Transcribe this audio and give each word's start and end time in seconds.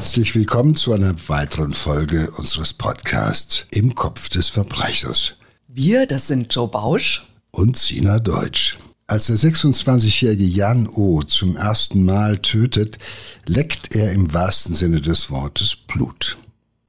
Herzlich 0.00 0.34
willkommen 0.34 0.76
zu 0.76 0.94
einer 0.94 1.14
weiteren 1.28 1.74
Folge 1.74 2.30
unseres 2.30 2.72
Podcasts 2.72 3.66
Im 3.70 3.94
Kopf 3.94 4.30
des 4.30 4.48
Verbrechers. 4.48 5.34
Wir, 5.68 6.06
das 6.06 6.26
sind 6.26 6.54
Joe 6.54 6.68
Bausch 6.68 7.26
und 7.50 7.76
Sina 7.76 8.18
Deutsch. 8.18 8.78
Als 9.06 9.26
der 9.26 9.36
26-jährige 9.36 10.44
Jan 10.44 10.88
O. 10.88 11.22
zum 11.22 11.54
ersten 11.54 12.06
Mal 12.06 12.38
tötet, 12.38 12.96
leckt 13.44 13.94
er 13.94 14.12
im 14.12 14.32
wahrsten 14.32 14.74
Sinne 14.74 15.02
des 15.02 15.30
Wortes 15.30 15.76
Blut. 15.76 16.38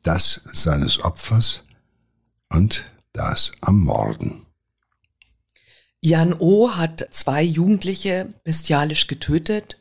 Das 0.04 0.40
seines 0.54 1.04
Opfers 1.04 1.66
und 2.50 2.86
das 3.12 3.52
am 3.60 3.82
Morden. 3.82 4.46
Jan 6.00 6.34
O. 6.40 6.72
hat 6.72 7.10
zwei 7.12 7.44
Jugendliche 7.44 8.34
bestialisch 8.46 9.08
getötet 9.08 9.76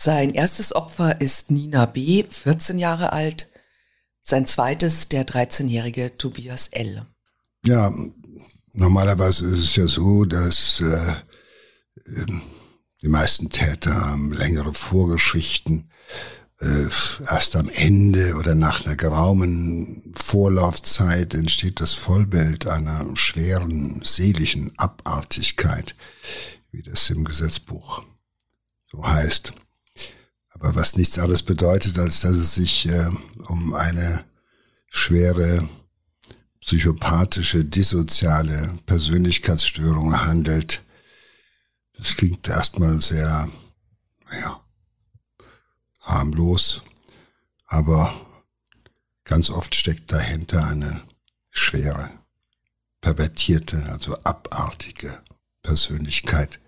sein 0.00 0.30
erstes 0.30 0.74
Opfer 0.74 1.20
ist 1.20 1.50
Nina 1.50 1.84
B., 1.84 2.24
14 2.24 2.78
Jahre 2.78 3.12
alt. 3.12 3.50
Sein 4.20 4.46
zweites 4.46 5.08
der 5.08 5.26
13-jährige 5.26 6.16
Tobias 6.16 6.68
L. 6.68 7.04
Ja, 7.66 7.92
normalerweise 8.72 9.46
ist 9.50 9.58
es 9.58 9.76
ja 9.76 9.86
so, 9.86 10.24
dass 10.24 10.80
äh, 10.80 12.16
ähm, 12.16 12.40
die 13.02 13.08
meisten 13.08 13.50
Täter 13.50 13.94
haben 13.94 14.32
längere 14.32 14.72
Vorgeschichten. 14.72 15.90
Äh, 16.60 16.88
erst 17.26 17.56
am 17.56 17.68
Ende 17.68 18.36
oder 18.36 18.54
nach 18.54 18.86
einer 18.86 18.96
geraumen 18.96 20.14
Vorlaufzeit 20.16 21.34
entsteht 21.34 21.80
das 21.80 21.94
Vollbild 21.94 22.66
einer 22.66 23.14
schweren 23.16 24.00
seelischen 24.02 24.72
Abartigkeit, 24.78 25.94
wie 26.70 26.82
das 26.82 27.10
im 27.10 27.24
Gesetzbuch 27.24 28.02
so 28.90 29.06
heißt 29.06 29.54
aber 30.60 30.74
was 30.76 30.96
nichts 30.96 31.18
anderes 31.18 31.42
bedeutet, 31.42 31.98
als 31.98 32.20
dass 32.20 32.36
es 32.36 32.54
sich 32.54 32.86
äh, 32.86 33.10
um 33.48 33.74
eine 33.74 34.24
schwere 34.90 35.68
psychopathische, 36.60 37.64
dissoziale 37.64 38.78
Persönlichkeitsstörung 38.84 40.20
handelt. 40.20 40.82
Das 41.94 42.14
klingt 42.16 42.46
erstmal 42.46 43.00
sehr, 43.00 43.48
naja, 44.30 44.62
harmlos, 46.00 46.82
aber 47.66 48.14
ganz 49.24 49.48
oft 49.48 49.74
steckt 49.74 50.12
dahinter 50.12 50.66
eine 50.66 51.02
schwere, 51.50 52.10
pervertierte, 53.00 53.82
also 53.90 54.14
abartige 54.24 55.22
Persönlichkeit, 55.62 56.60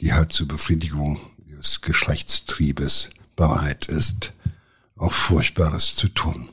die 0.00 0.12
halt 0.12 0.32
zur 0.32 0.48
Befriedigung 0.48 1.20
des 1.56 1.80
Geschlechtstriebes 1.80 3.10
bereit 3.34 3.86
ist, 3.86 4.32
auch 4.96 5.12
Furchtbares 5.12 5.96
zu 5.96 6.08
tun. 6.08 6.50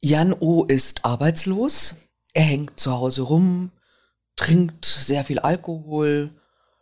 Jan 0.00 0.32
O. 0.32 0.64
ist 0.64 1.04
arbeitslos. 1.04 1.96
Er 2.32 2.44
hängt 2.44 2.78
zu 2.78 2.92
Hause 2.92 3.22
rum, 3.22 3.72
trinkt 4.36 4.84
sehr 4.84 5.24
viel 5.24 5.40
Alkohol, 5.40 6.30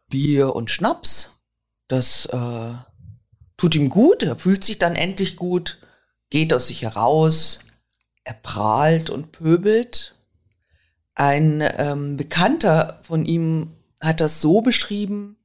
Bier 0.09 0.55
und 0.55 0.71
Schnaps. 0.71 1.41
Das 1.89 2.27
äh, 2.27 2.75
tut 3.57 3.75
ihm 3.75 3.89
gut. 3.89 4.23
Er 4.23 4.37
fühlt 4.37 4.65
sich 4.65 4.79
dann 4.79 4.97
endlich 4.97 5.37
gut, 5.37 5.79
geht 6.31 6.53
aus 6.53 6.67
sich 6.67 6.83
heraus. 6.83 7.61
Er 8.25 8.35
prahlt 8.35 9.09
und 9.09 9.33
pöbelt. 9.33 10.17
Ein 11.15 11.63
ähm, 11.79 12.17
Bekannter 12.17 13.01
von 13.03 13.25
ihm 13.25 13.73
hat 14.01 14.21
das 14.21 14.43
so 14.43 14.61
beschrieben, 14.61 15.36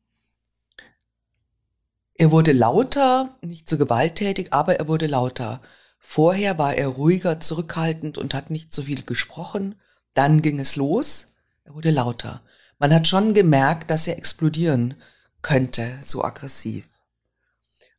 er 2.21 2.29
wurde 2.29 2.51
lauter, 2.51 3.35
nicht 3.41 3.67
so 3.67 3.79
gewalttätig, 3.79 4.53
aber 4.53 4.75
er 4.75 4.87
wurde 4.87 5.07
lauter. 5.07 5.59
Vorher 5.97 6.59
war 6.59 6.75
er 6.75 6.89
ruhiger, 6.89 7.39
zurückhaltend 7.39 8.19
und 8.19 8.35
hat 8.35 8.51
nicht 8.51 8.71
so 8.71 8.83
viel 8.83 9.01
gesprochen. 9.01 9.73
Dann 10.13 10.43
ging 10.43 10.59
es 10.59 10.75
los. 10.75 11.33
Er 11.63 11.73
wurde 11.73 11.89
lauter. 11.89 12.43
Man 12.77 12.93
hat 12.93 13.07
schon 13.07 13.33
gemerkt, 13.33 13.89
dass 13.89 14.05
er 14.05 14.19
explodieren 14.19 15.01
könnte, 15.41 15.97
so 16.03 16.23
aggressiv. 16.23 16.87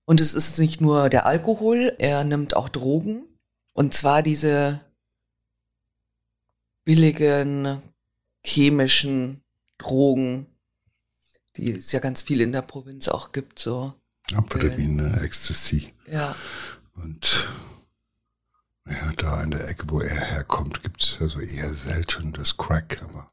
Und 0.04 0.20
es 0.20 0.34
ist 0.34 0.56
nicht 0.60 0.80
nur 0.80 1.08
der 1.08 1.26
Alkohol, 1.26 1.96
er 1.98 2.22
nimmt 2.22 2.54
auch 2.54 2.68
Drogen. 2.68 3.24
Und 3.72 3.92
zwar 3.92 4.22
diese 4.22 4.82
billigen 6.84 7.82
chemischen 8.44 9.42
Drogen, 9.78 10.46
die 11.56 11.72
es 11.72 11.90
ja 11.90 11.98
ganz 11.98 12.22
viel 12.22 12.40
in 12.40 12.52
der 12.52 12.62
Provinz 12.62 13.08
auch 13.08 13.32
gibt, 13.32 13.58
so 13.58 13.94
Amphetamine, 14.34 15.20
Ecstasy. 15.22 15.92
Ja. 16.06 16.34
Und 16.94 17.48
ja, 18.86 19.12
da 19.12 19.42
in 19.42 19.52
der 19.52 19.68
Ecke, 19.68 19.88
wo 19.88 20.00
er 20.00 20.20
herkommt, 20.20 20.82
gibt 20.82 21.02
es 21.02 21.18
also 21.20 21.40
eher 21.40 21.72
selten 21.72 22.32
das 22.32 22.56
Crack, 22.56 23.02
aber 23.02 23.32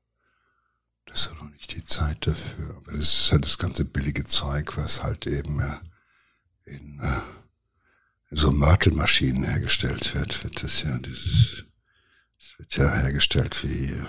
das 1.06 1.22
ist 1.22 1.26
ja 1.28 1.34
noch 1.44 1.50
nicht 1.52 1.76
die 1.76 1.84
Zeit 1.84 2.28
dafür. 2.28 2.76
Aber 2.78 2.92
das 2.92 3.02
ist 3.02 3.32
halt 3.32 3.46
das 3.46 3.58
ganze 3.58 3.84
billige 3.86 4.26
Zeug, 4.26 4.78
was 4.78 5.02
halt 5.02 5.26
eben 5.26 5.60
äh, 5.60 5.80
in, 6.66 7.00
äh, 7.00 7.22
in 8.30 8.38
so 8.38 8.52
Mörtelmaschinen 8.52 9.44
hergestellt 9.44 10.14
wird, 10.14 10.44
wird 10.44 10.64
das 10.64 10.84
ja 10.84 10.98
dieses, 11.00 11.66
das 12.38 12.60
wird 12.60 12.78
ja 12.78 12.94
hergestellt 12.94 13.64
wie 13.64 13.86
äh, 13.86 14.08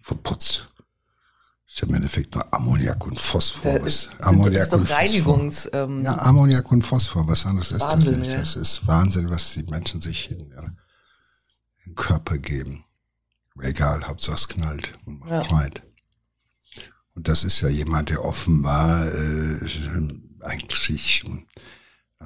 Verputz 0.00 0.66
ist 1.70 1.82
ja 1.82 1.88
im 1.88 1.94
Endeffekt 1.94 2.34
nur 2.34 2.52
Ammoniak 2.52 3.06
und 3.06 3.20
Phosphor. 3.20 3.76
Ist, 3.86 4.10
Ammoniak 4.20 4.64
ist 4.64 4.74
und 4.74 4.90
Reinigungs, 4.90 5.62
Phosphor. 5.62 5.80
Ähm, 5.82 6.02
ja, 6.02 6.18
Ammoniak 6.18 6.72
und 6.72 6.82
Phosphor, 6.82 7.28
was 7.28 7.46
anderes 7.46 7.70
ist 7.70 7.80
Wahnsinn, 7.80 8.12
das 8.12 8.20
nicht. 8.20 8.32
Ja. 8.32 8.38
Das 8.38 8.56
ist 8.56 8.86
Wahnsinn, 8.88 9.30
was 9.30 9.52
die 9.52 9.62
Menschen 9.62 10.00
sich 10.00 10.32
in 10.32 10.38
den 10.38 11.94
Körper 11.94 12.38
geben. 12.38 12.84
Egal, 13.60 14.02
Hauptsache 14.08 14.36
es 14.36 14.48
knallt 14.48 14.98
und 15.04 15.20
macht 15.20 15.30
ja. 15.30 15.42
breit. 15.44 15.82
Und 17.14 17.28
das 17.28 17.44
ist 17.44 17.60
ja 17.60 17.68
jemand, 17.68 18.08
der 18.08 18.24
offenbar 18.24 19.06
äh, 19.06 19.70
eigentlich 20.40 21.24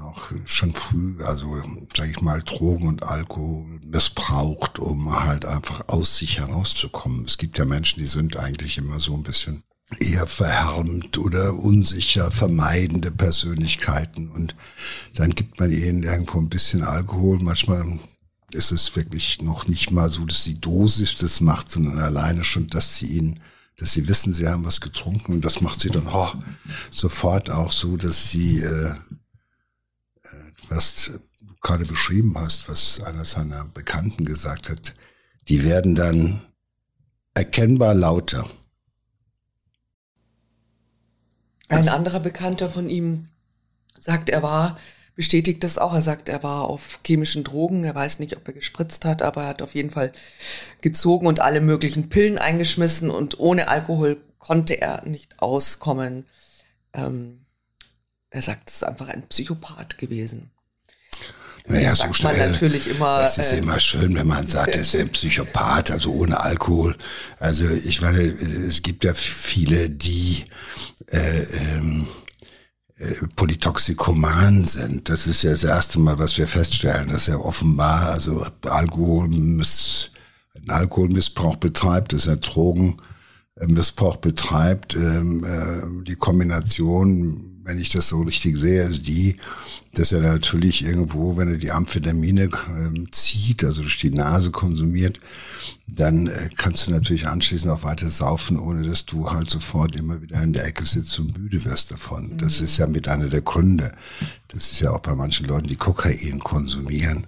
auch 0.00 0.30
schon 0.44 0.74
früh, 0.74 1.22
also 1.24 1.62
sage 1.96 2.10
ich 2.10 2.20
mal, 2.20 2.42
Drogen 2.42 2.88
und 2.88 3.04
Alkohol 3.04 3.80
missbraucht, 3.82 4.78
um 4.78 5.24
halt 5.24 5.44
einfach 5.44 5.88
aus 5.88 6.16
sich 6.16 6.38
herauszukommen. 6.38 7.24
Es 7.26 7.38
gibt 7.38 7.58
ja 7.58 7.64
Menschen, 7.64 8.00
die 8.00 8.08
sind 8.08 8.36
eigentlich 8.36 8.78
immer 8.78 8.98
so 8.98 9.14
ein 9.14 9.22
bisschen 9.22 9.62
eher 10.00 10.26
verhärmt 10.26 11.18
oder 11.18 11.54
unsicher, 11.54 12.30
vermeidende 12.30 13.10
Persönlichkeiten 13.10 14.30
und 14.30 14.56
dann 15.14 15.30
gibt 15.30 15.60
man 15.60 15.70
ihnen 15.70 16.02
irgendwo 16.02 16.38
ein 16.38 16.48
bisschen 16.48 16.82
Alkohol. 16.82 17.38
Manchmal 17.40 18.00
ist 18.50 18.72
es 18.72 18.96
wirklich 18.96 19.42
noch 19.42 19.68
nicht 19.68 19.90
mal 19.90 20.10
so, 20.10 20.24
dass 20.24 20.44
die 20.44 20.60
Dosis 20.60 21.18
das 21.18 21.40
macht, 21.40 21.70
sondern 21.70 21.98
alleine 21.98 22.44
schon, 22.44 22.68
dass 22.68 22.96
sie 22.96 23.06
ihn 23.18 23.40
dass 23.76 23.90
sie 23.90 24.06
wissen, 24.06 24.32
sie 24.32 24.46
haben 24.46 24.64
was 24.64 24.80
getrunken 24.80 25.32
und 25.32 25.44
das 25.44 25.60
macht 25.60 25.80
sie 25.80 25.90
dann 25.90 26.06
oh, 26.06 26.30
sofort 26.92 27.50
auch 27.50 27.72
so, 27.72 27.96
dass 27.96 28.30
sie 28.30 28.60
äh, 28.60 28.94
was 30.74 31.12
du 31.40 31.46
gerade 31.60 31.84
beschrieben 31.84 32.34
hast, 32.36 32.68
was 32.68 33.00
einer 33.00 33.24
seiner 33.24 33.66
Bekannten 33.66 34.24
gesagt 34.24 34.68
hat, 34.68 34.94
die 35.48 35.64
werden 35.64 35.94
dann 35.94 36.42
erkennbar 37.34 37.94
lauter. 37.94 38.48
Ein 41.68 41.88
anderer 41.88 42.20
Bekannter 42.20 42.70
von 42.70 42.88
ihm 42.88 43.26
sagt, 43.98 44.28
er 44.28 44.42
war, 44.42 44.78
bestätigt 45.16 45.64
das 45.64 45.78
auch, 45.78 45.94
er 45.94 46.02
sagt, 46.02 46.28
er 46.28 46.42
war 46.42 46.64
auf 46.64 47.00
chemischen 47.04 47.42
Drogen, 47.42 47.84
er 47.84 47.94
weiß 47.94 48.18
nicht, 48.18 48.36
ob 48.36 48.46
er 48.46 48.54
gespritzt 48.54 49.04
hat, 49.04 49.22
aber 49.22 49.42
er 49.42 49.48
hat 49.48 49.62
auf 49.62 49.74
jeden 49.74 49.90
Fall 49.90 50.12
gezogen 50.82 51.26
und 51.26 51.40
alle 51.40 51.60
möglichen 51.60 52.08
Pillen 52.10 52.38
eingeschmissen 52.38 53.10
und 53.10 53.38
ohne 53.38 53.68
Alkohol 53.68 54.20
konnte 54.38 54.80
er 54.80 55.06
nicht 55.06 55.40
auskommen. 55.40 56.26
Ähm, 56.92 57.46
er 58.30 58.42
sagt, 58.42 58.68
es 58.68 58.76
ist 58.76 58.84
einfach 58.84 59.08
ein 59.08 59.26
Psychopath 59.28 59.96
gewesen. 59.96 60.50
Naja, 61.66 61.90
das 61.90 62.00
so 62.00 62.12
schnell. 62.12 62.36
Man 62.36 62.52
natürlich 62.52 62.88
immer. 62.88 63.20
Das 63.20 63.38
ist 63.38 63.52
äh, 63.52 63.58
immer 63.58 63.80
schön, 63.80 64.14
wenn 64.14 64.26
man 64.26 64.46
sagt, 64.48 64.74
er 64.74 64.82
ist 64.82 64.94
ein 64.94 65.08
Psychopath, 65.12 65.90
also 65.90 66.12
ohne 66.12 66.40
Alkohol. 66.40 66.94
Also 67.38 67.66
ich 67.68 68.02
meine, 68.02 68.18
es 68.18 68.82
gibt 68.82 69.02
ja 69.04 69.14
viele, 69.14 69.88
die 69.88 70.44
äh, 71.06 71.42
ähm, 71.42 72.06
äh, 72.98 73.14
Polytoxikoman 73.34 74.64
sind. 74.64 75.08
Das 75.08 75.26
ist 75.26 75.42
ja 75.42 75.52
das 75.52 75.64
erste 75.64 75.98
Mal, 76.00 76.18
was 76.18 76.36
wir 76.36 76.46
feststellen, 76.46 77.08
dass 77.08 77.28
er 77.28 77.44
offenbar 77.44 78.10
also 78.10 78.46
Alkoholmiss, 78.62 80.10
einen 80.54 80.70
Alkoholmissbrauch 80.70 81.56
betreibt, 81.56 82.12
dass 82.12 82.26
er 82.26 82.36
Drogenmissbrauch 82.36 84.16
betreibt. 84.18 84.94
Ähm, 84.96 85.44
äh, 85.44 86.04
die 86.04 86.16
Kombination 86.16 87.53
wenn 87.64 87.78
ich 87.78 87.88
das 87.88 88.08
so 88.08 88.20
richtig 88.22 88.58
sehe, 88.58 88.82
ist 88.84 89.06
die, 89.06 89.36
dass 89.94 90.12
er 90.12 90.20
natürlich 90.20 90.84
irgendwo, 90.84 91.36
wenn 91.36 91.48
er 91.48 91.56
die 91.56 91.70
Amphetamine 91.70 92.44
äh, 92.44 93.10
zieht, 93.10 93.64
also 93.64 93.82
durch 93.82 93.98
die 93.98 94.10
Nase 94.10 94.50
konsumiert, 94.50 95.18
dann 95.86 96.26
äh, 96.26 96.50
kannst 96.56 96.86
du 96.86 96.90
natürlich 96.90 97.26
anschließend 97.26 97.70
auch 97.70 97.82
weiter 97.82 98.08
saufen, 98.10 98.58
ohne 98.58 98.86
dass 98.86 99.06
du 99.06 99.30
halt 99.30 99.50
sofort 99.50 99.96
immer 99.96 100.20
wieder 100.20 100.42
in 100.42 100.52
der 100.52 100.66
Ecke 100.66 100.84
sitzt 100.84 101.18
und 101.18 101.38
müde 101.38 101.64
wirst 101.64 101.90
davon. 101.90 102.36
Das 102.38 102.58
mhm. 102.58 102.66
ist 102.66 102.76
ja 102.76 102.86
mit 102.86 103.08
einer 103.08 103.28
der 103.28 103.42
Gründe. 103.42 103.92
Das 104.48 104.72
ist 104.72 104.80
ja 104.80 104.90
auch 104.90 105.00
bei 105.00 105.14
manchen 105.14 105.46
Leuten, 105.46 105.68
die 105.68 105.76
Kokain 105.76 106.40
konsumieren, 106.40 107.26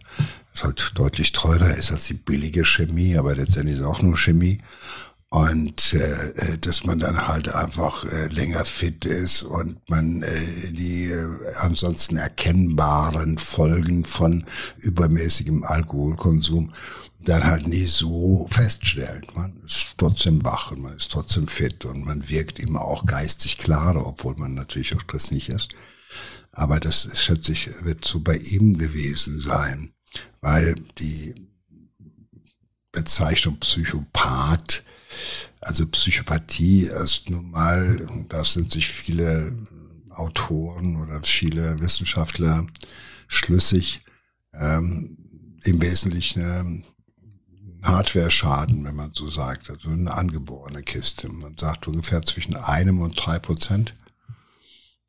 das 0.52 0.64
halt 0.64 0.92
deutlich 0.94 1.32
teurer 1.32 1.74
ist 1.76 1.92
als 1.92 2.06
die 2.06 2.14
billige 2.14 2.64
Chemie, 2.64 3.16
aber 3.16 3.34
letztendlich 3.34 3.76
ist 3.76 3.80
es 3.80 3.86
auch 3.86 4.02
nur 4.02 4.16
Chemie 4.16 4.58
und 5.30 5.92
äh, 5.94 6.30
äh, 6.30 6.58
dass 6.58 6.84
man 6.84 7.00
dann 7.00 7.26
halt 7.26 7.52
einfach 7.54 8.04
äh, 8.04 8.28
länger 8.28 8.64
fit 8.64 9.04
ist 9.04 9.42
und 9.42 9.78
man 9.90 10.22
äh, 10.22 10.70
die 10.70 11.10
äh, 11.10 11.26
ansonsten 11.56 12.16
erkennbaren 12.16 13.38
Folgen 13.38 14.04
von 14.04 14.46
übermäßigem 14.78 15.64
Alkoholkonsum 15.64 16.72
dann 17.24 17.44
halt 17.44 17.66
nie 17.66 17.86
so 17.86 18.46
feststellt. 18.50 19.34
Man 19.34 19.56
ist 19.66 19.88
trotzdem 19.96 20.44
wach 20.44 20.70
und 20.70 20.82
man 20.82 20.96
ist 20.96 21.10
trotzdem 21.10 21.48
fit 21.48 21.84
und 21.84 22.04
man 22.04 22.28
wirkt 22.28 22.60
immer 22.60 22.82
auch 22.82 23.04
geistig 23.04 23.58
klarer, 23.58 24.06
obwohl 24.06 24.36
man 24.36 24.54
natürlich 24.54 24.94
auch 24.94 25.02
das 25.02 25.32
nicht 25.32 25.48
ist. 25.48 25.70
Aber 26.52 26.78
das 26.78 27.08
schätze 27.14 27.52
ich, 27.52 27.68
wird 27.84 28.04
so 28.04 28.20
bei 28.20 28.36
ihm 28.36 28.78
gewesen 28.78 29.40
sein, 29.40 29.92
weil 30.40 30.76
die 30.98 31.34
Bezeichnung 32.92 33.58
Psychopath 33.58 34.84
also 35.60 35.86
Psychopathie 35.86 36.82
ist 36.82 37.30
nun 37.30 37.50
mal, 37.50 38.06
da 38.28 38.44
sind 38.44 38.72
sich 38.72 38.88
viele 38.88 39.56
Autoren 40.10 41.02
oder 41.02 41.22
viele 41.22 41.80
Wissenschaftler 41.80 42.66
schlüssig, 43.28 44.04
ähm, 44.54 45.16
im 45.64 45.82
Wesentlichen 45.82 46.40
ähm, 46.40 46.84
Hardware-Schaden, 47.82 48.84
wenn 48.84 48.96
man 48.96 49.12
so 49.14 49.30
sagt, 49.30 49.70
also 49.70 49.90
eine 49.90 50.12
angeborene 50.12 50.82
Kiste. 50.82 51.28
Man 51.28 51.56
sagt 51.58 51.86
ungefähr 51.88 52.22
zwischen 52.22 52.56
einem 52.56 53.00
und 53.00 53.14
drei 53.14 53.38
Prozent 53.38 53.94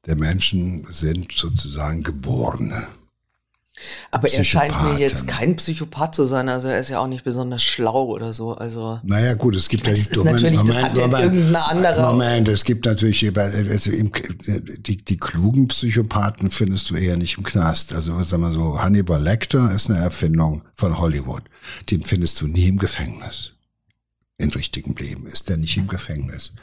der 0.06 0.16
Menschen 0.16 0.86
sind 0.90 1.34
sozusagen 1.34 2.02
geborene 2.02 2.88
aber 4.12 4.32
er 4.32 4.44
scheint 4.44 4.74
mir 4.84 4.98
jetzt 4.98 5.28
kein 5.28 5.56
Psychopath 5.56 6.16
zu 6.16 6.26
sein, 6.26 6.50
also 6.50 6.68
er 6.68 6.80
ist 6.80 6.90
ja 6.90 7.00
auch 7.00 7.08
nicht 7.08 7.24
besonders 7.24 7.64
schlau 7.64 8.06
oder 8.06 8.34
so. 8.34 8.54
Also 8.54 9.00
naja 9.04 9.34
gut, 9.36 9.56
es 9.56 9.70
gibt 9.70 9.88
ja 9.88 9.94
die 9.94 10.02
Moment, 10.18 10.36
natürlich, 10.36 10.58
Moment, 10.58 10.70
das 10.70 10.84
hat 10.84 10.98
Moment, 10.98 11.24
irgendeine 11.24 11.66
andere. 11.66 12.02
Moment, 12.14 12.48
es 12.48 12.64
gibt 12.64 12.86
natürlich 12.86 13.32
also 13.38 13.92
die, 13.92 14.98
die 14.98 15.18
klugen 15.18 15.68
Psychopathen 15.68 16.52
findest 16.52 16.90
du 16.90 16.96
eher 16.96 17.18
nicht 17.18 17.38
im 17.38 17.44
Knast. 17.44 17.94
Also 17.94 18.22
sagen 18.24 18.44
wir 18.44 18.52
so, 18.52 18.82
Hannibal 18.82 19.22
Lecter 19.22 19.72
ist 19.72 19.90
eine 19.90 20.00
Erfindung 20.00 20.64
von 20.76 20.98
Hollywood. 20.98 21.44
Den 21.90 22.04
findest 22.04 22.42
du 22.42 22.48
nie 22.48 22.68
im 22.68 22.78
Gefängnis. 22.78 23.54
Im 24.38 24.50
richtigen 24.50 24.96
Leben 24.96 25.26
ist 25.26 25.50
der 25.50 25.58
nicht 25.58 25.78
im 25.78 25.88
Gefängnis. 25.88 26.54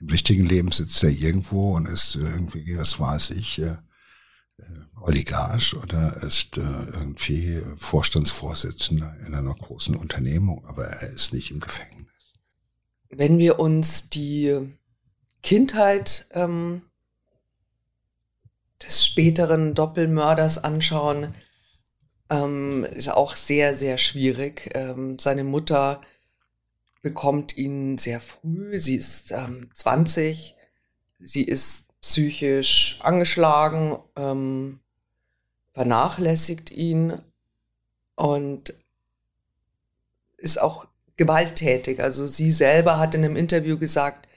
Im 0.00 0.08
richtigen 0.08 0.46
Leben 0.46 0.70
sitzt 0.72 1.02
er 1.02 1.10
irgendwo 1.10 1.74
und 1.74 1.86
ist 1.86 2.16
irgendwie, 2.16 2.76
was 2.76 3.00
weiß 3.00 3.30
ich, 3.30 3.60
äh, 3.60 3.64
äh, 3.64 3.76
Oligarch 5.00 5.76
oder 5.76 6.22
ist 6.22 6.56
äh, 6.56 6.60
irgendwie 6.60 7.62
Vorstandsvorsitzender 7.76 9.16
in 9.26 9.34
einer 9.34 9.54
großen 9.54 9.94
Unternehmung, 9.94 10.64
aber 10.66 10.86
er 10.86 11.10
ist 11.10 11.32
nicht 11.32 11.50
im 11.50 11.60
Gefängnis. 11.60 12.06
Wenn 13.08 13.38
wir 13.38 13.58
uns 13.58 14.08
die 14.08 14.74
Kindheit 15.42 16.26
ähm, 16.32 16.82
des 18.82 19.06
späteren 19.06 19.74
Doppelmörders 19.74 20.64
anschauen, 20.64 21.34
ähm, 22.30 22.84
ist 22.84 23.08
auch 23.08 23.36
sehr, 23.36 23.76
sehr 23.76 23.98
schwierig. 23.98 24.70
Ähm, 24.74 25.18
seine 25.18 25.44
Mutter 25.44 26.00
bekommt 27.02 27.56
ihn 27.56 27.98
sehr 27.98 28.20
früh. 28.20 28.78
Sie 28.78 28.96
ist 28.96 29.30
ähm, 29.30 29.70
20. 29.72 30.56
Sie 31.20 31.44
ist 31.44 31.85
psychisch 32.06 33.00
angeschlagen, 33.00 33.98
ähm, 34.14 34.78
vernachlässigt 35.72 36.70
ihn 36.70 37.20
und 38.14 38.74
ist 40.36 40.62
auch 40.62 40.86
gewalttätig. 41.16 42.00
Also 42.00 42.28
sie 42.28 42.52
selber 42.52 43.00
hat 43.00 43.16
in 43.16 43.24
einem 43.24 43.34
Interview 43.34 43.76
gesagt, 43.76 44.28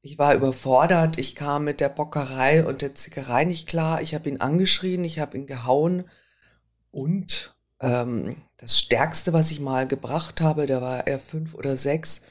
ich 0.00 0.18
war 0.18 0.34
überfordert, 0.34 1.18
ich 1.18 1.34
kam 1.34 1.64
mit 1.64 1.80
der 1.80 1.90
Bockerei 1.90 2.64
und 2.64 2.80
der 2.80 2.94
Zickerei 2.94 3.44
nicht 3.44 3.68
klar, 3.68 4.00
ich 4.00 4.14
habe 4.14 4.30
ihn 4.30 4.40
angeschrien, 4.40 5.04
ich 5.04 5.18
habe 5.18 5.36
ihn 5.36 5.46
gehauen 5.46 6.08
und 6.92 7.54
ähm, 7.80 8.36
das 8.56 8.78
Stärkste, 8.78 9.34
was 9.34 9.50
ich 9.50 9.60
mal 9.60 9.86
gebracht 9.86 10.40
habe, 10.40 10.64
da 10.64 10.80
war 10.80 11.06
er 11.06 11.18
fünf 11.18 11.52
oder 11.52 11.76
sechs, 11.76 12.22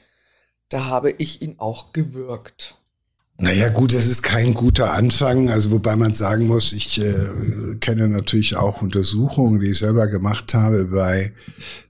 da 0.70 0.86
habe 0.86 1.12
ich 1.12 1.40
ihn 1.40 1.60
auch 1.60 1.92
gewürgt. 1.92 2.76
Naja, 3.38 3.68
gut, 3.68 3.92
das 3.92 4.06
ist 4.06 4.22
kein 4.22 4.54
guter 4.54 4.92
Anfang. 4.94 5.50
Also 5.50 5.70
wobei 5.70 5.94
man 5.94 6.14
sagen 6.14 6.46
muss, 6.46 6.72
ich 6.72 6.98
äh, 6.98 7.76
kenne 7.80 8.08
natürlich 8.08 8.56
auch 8.56 8.80
Untersuchungen, 8.80 9.60
die 9.60 9.72
ich 9.72 9.78
selber 9.78 10.06
gemacht 10.06 10.54
habe 10.54 10.86
bei 10.86 11.32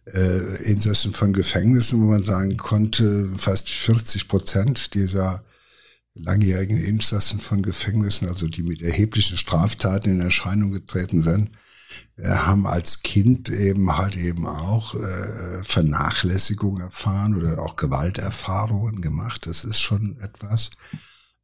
äh, 0.07 0.63
Insassen 0.65 1.13
von 1.13 1.33
Gefängnissen, 1.33 2.01
wo 2.03 2.07
man 2.07 2.25
sagen 2.25 2.57
konnte, 2.57 3.31
fast 3.39 3.69
40 3.69 4.27
Prozent 4.27 4.95
dieser 4.95 5.45
langjährigen 6.15 6.79
Insassen 6.79 7.39
von 7.39 7.63
Gefängnissen, 7.63 8.29
also 8.29 8.49
die 8.49 8.65
mit 8.65 8.83
erheblichen 8.83 9.37
Straftaten 9.37 10.11
in 10.11 10.21
Erscheinung 10.21 10.73
getreten 10.73 11.21
sind, 11.21 11.51
äh, 12.17 12.29
haben 12.29 12.67
als 12.67 13.03
Kind 13.03 13.51
eben 13.51 13.97
halt 13.97 14.17
eben 14.17 14.49
auch 14.49 14.97
äh, 14.97 15.63
Vernachlässigung 15.63 16.81
erfahren 16.81 17.37
oder 17.37 17.61
auch 17.63 17.77
Gewalterfahrungen 17.77 19.01
gemacht. 19.01 19.47
Das 19.47 19.63
ist 19.63 19.81
schon 19.81 20.19
etwas. 20.21 20.71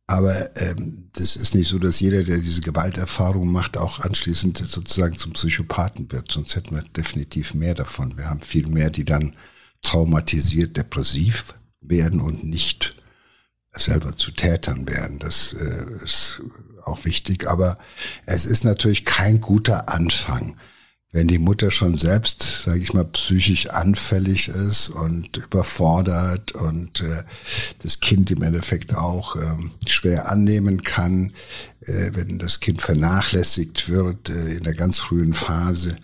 Aber 0.06 0.56
ähm, 0.56 1.08
das 1.14 1.36
ist 1.36 1.54
nicht 1.54 1.68
so, 1.68 1.78
dass 1.78 2.00
jeder, 2.00 2.24
der 2.24 2.38
diese 2.38 2.60
Gewalterfahrung 2.60 3.50
macht, 3.50 3.76
auch 3.76 4.00
anschließend 4.00 4.58
sozusagen 4.58 5.16
zum 5.16 5.32
Psychopathen 5.32 6.10
wird. 6.12 6.30
Sonst 6.30 6.56
hätten 6.56 6.74
wir 6.74 6.82
definitiv 6.82 7.54
mehr 7.54 7.74
davon. 7.74 8.16
Wir 8.16 8.28
haben 8.28 8.40
viel 8.40 8.66
mehr, 8.66 8.90
die 8.90 9.04
dann 9.04 9.36
traumatisiert, 9.82 10.76
depressiv 10.76 11.54
werden 11.80 12.20
und 12.20 12.44
nicht 12.44 12.96
selber 13.72 14.16
zu 14.16 14.32
Tätern 14.32 14.88
werden. 14.88 15.18
Das 15.18 15.54
äh, 15.54 16.04
ist 16.04 16.42
auch 16.84 17.04
wichtig. 17.04 17.48
Aber 17.48 17.78
es 18.26 18.44
ist 18.44 18.64
natürlich 18.64 19.04
kein 19.04 19.40
guter 19.40 19.88
Anfang 19.88 20.56
wenn 21.12 21.28
die 21.28 21.38
Mutter 21.38 21.70
schon 21.70 21.98
selbst, 21.98 22.64
sage 22.64 22.80
ich 22.80 22.94
mal, 22.94 23.04
psychisch 23.04 23.68
anfällig 23.68 24.48
ist 24.48 24.88
und 24.88 25.36
überfordert 25.36 26.52
und 26.52 27.02
äh, 27.02 27.22
das 27.82 28.00
Kind 28.00 28.30
im 28.30 28.42
Endeffekt 28.42 28.94
auch 28.94 29.36
äh, 29.36 29.56
schwer 29.86 30.30
annehmen 30.30 30.82
kann, 30.82 31.34
äh, 31.82 32.10
wenn 32.14 32.38
das 32.38 32.60
Kind 32.60 32.80
vernachlässigt 32.80 33.90
wird 33.90 34.30
äh, 34.30 34.54
in 34.56 34.64
der 34.64 34.72
ganz 34.72 35.00
frühen 35.00 35.34
Phase, 35.34 35.96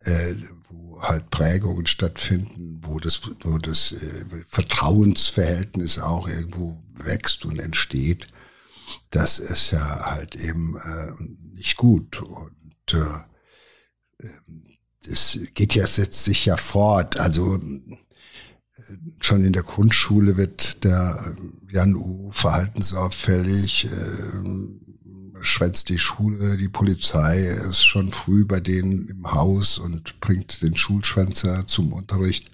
äh, 0.00 0.34
wo 0.70 1.02
halt 1.02 1.28
Prägungen 1.28 1.86
stattfinden, 1.86 2.80
wo 2.86 2.98
das, 3.00 3.20
wo 3.42 3.58
das 3.58 3.92
äh, 3.92 4.24
Vertrauensverhältnis 4.48 5.98
auch 5.98 6.26
irgendwo 6.26 6.82
wächst 6.94 7.44
und 7.44 7.60
entsteht, 7.60 8.28
das 9.10 9.40
ist 9.40 9.72
ja 9.72 10.06
halt 10.06 10.36
eben 10.36 10.76
äh, 10.78 11.22
nicht 11.54 11.76
gut. 11.76 12.22
Und 12.22 12.94
äh, 12.94 13.28
es 15.06 15.38
geht 15.54 15.74
ja, 15.74 15.86
setzt 15.86 16.24
sich 16.24 16.44
ja 16.44 16.56
fort. 16.56 17.18
Also 17.18 17.60
schon 19.20 19.44
in 19.44 19.52
der 19.52 19.62
Grundschule 19.62 20.36
wird 20.36 20.84
der 20.84 21.34
Jan 21.70 21.94
U 21.94 22.30
verhaltensauffällig, 22.32 23.86
äh, 23.86 25.42
schwänzt 25.42 25.88
die 25.88 25.98
Schule, 25.98 26.56
die 26.56 26.68
Polizei 26.68 27.38
ist 27.38 27.84
schon 27.84 28.12
früh 28.12 28.44
bei 28.44 28.60
denen 28.60 29.08
im 29.08 29.30
Haus 29.30 29.78
und 29.78 30.20
bringt 30.20 30.62
den 30.62 30.76
Schulschwänzer 30.76 31.66
zum 31.66 31.92
Unterricht. 31.92 32.48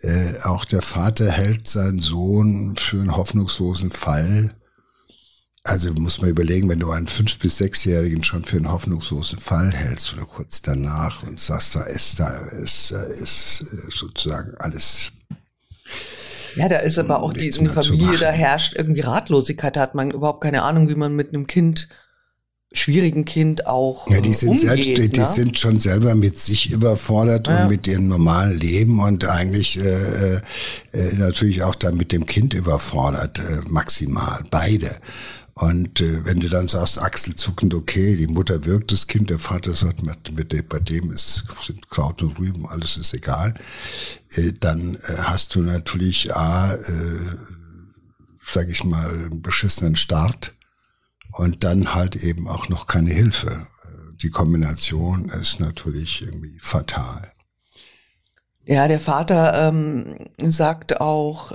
Äh, 0.00 0.40
auch 0.42 0.64
der 0.64 0.82
Vater 0.82 1.30
hält 1.30 1.66
seinen 1.68 2.00
Sohn 2.00 2.76
für 2.76 2.98
einen 3.00 3.16
hoffnungslosen 3.16 3.90
Fall 3.90 4.54
also 5.64 5.92
muss 5.94 6.20
man 6.20 6.30
überlegen, 6.30 6.68
wenn 6.68 6.80
du 6.80 6.90
einen 6.90 7.06
fünf- 7.06 7.38
bis 7.38 7.58
sechsjährigen 7.58 8.24
schon 8.24 8.44
für 8.44 8.56
einen 8.56 8.70
hoffnungslosen 8.70 9.38
Fall 9.38 9.72
hältst 9.72 10.12
oder 10.12 10.24
kurz 10.24 10.60
danach 10.60 11.22
und 11.22 11.38
sagst, 11.38 11.76
da 11.76 11.82
ist, 11.82 12.18
da 12.18 12.28
ist, 12.28 12.90
ist 12.90 13.64
sozusagen 13.90 14.54
alles. 14.58 15.12
Ja, 16.56 16.68
da 16.68 16.78
ist 16.78 16.98
aber 16.98 17.22
auch 17.22 17.32
die, 17.32 17.50
Familie, 17.52 18.18
da 18.18 18.30
herrscht 18.30 18.74
irgendwie 18.74 19.00
Ratlosigkeit, 19.00 19.76
da 19.76 19.80
hat 19.80 19.94
man 19.94 20.10
überhaupt 20.10 20.42
keine 20.42 20.62
Ahnung, 20.62 20.88
wie 20.88 20.96
man 20.96 21.14
mit 21.14 21.28
einem 21.28 21.46
Kind 21.46 21.88
schwierigen 22.74 23.24
Kind 23.24 23.66
auch 23.66 24.10
ja, 24.10 24.20
die 24.20 24.32
sind 24.32 24.50
umgeht, 24.50 24.62
selbst, 24.62 24.86
die, 24.86 25.00
ne? 25.00 25.08
die 25.08 25.26
sind 25.26 25.58
schon 25.58 25.78
selber 25.78 26.14
mit 26.14 26.38
sich 26.38 26.70
überfordert 26.70 27.46
ja. 27.46 27.62
und 27.62 27.70
mit 27.70 27.86
ihrem 27.86 28.08
normalen 28.08 28.58
Leben 28.58 29.00
und 29.00 29.28
eigentlich 29.28 29.78
äh, 29.78 30.36
äh, 30.92 31.14
natürlich 31.16 31.62
auch 31.62 31.74
dann 31.74 31.96
mit 31.96 32.12
dem 32.12 32.26
Kind 32.26 32.54
überfordert, 32.54 33.38
äh, 33.38 33.60
maximal, 33.68 34.42
beide. 34.50 34.90
Und 35.54 36.00
äh, 36.00 36.24
wenn 36.24 36.40
du 36.40 36.48
dann 36.48 36.68
sagst, 36.68 36.98
achselzuckend, 36.98 37.74
okay, 37.74 38.16
die 38.16 38.26
Mutter 38.26 38.64
wirkt 38.64 38.90
das 38.90 39.06
Kind, 39.06 39.28
der 39.28 39.38
Vater 39.38 39.74
sagt, 39.74 40.02
mit, 40.02 40.32
mit 40.34 40.68
bei 40.68 40.80
dem 40.80 41.12
ist, 41.12 41.44
sind 41.64 41.90
Kraut 41.90 42.22
und 42.22 42.38
Rüben, 42.38 42.66
alles 42.66 42.96
ist 42.96 43.12
egal, 43.12 43.54
äh, 44.30 44.52
dann 44.58 44.94
äh, 44.94 45.16
hast 45.18 45.54
du 45.54 45.60
natürlich 45.60 46.34
A, 46.34 46.72
äh, 46.72 47.36
sag 48.44 48.68
ich 48.68 48.84
mal, 48.84 49.08
einen 49.08 49.42
beschissenen 49.42 49.96
Start 49.96 50.52
und 51.32 51.64
dann 51.64 51.94
halt 51.94 52.16
eben 52.16 52.48
auch 52.48 52.68
noch 52.68 52.86
keine 52.86 53.10
Hilfe. 53.10 53.66
Die 54.22 54.30
Kombination 54.30 55.28
ist 55.30 55.60
natürlich 55.60 56.22
irgendwie 56.22 56.58
fatal. 56.60 57.32
Ja, 58.64 58.86
der 58.86 59.00
Vater 59.00 59.68
ähm, 59.68 60.28
sagt 60.38 61.00
auch, 61.00 61.52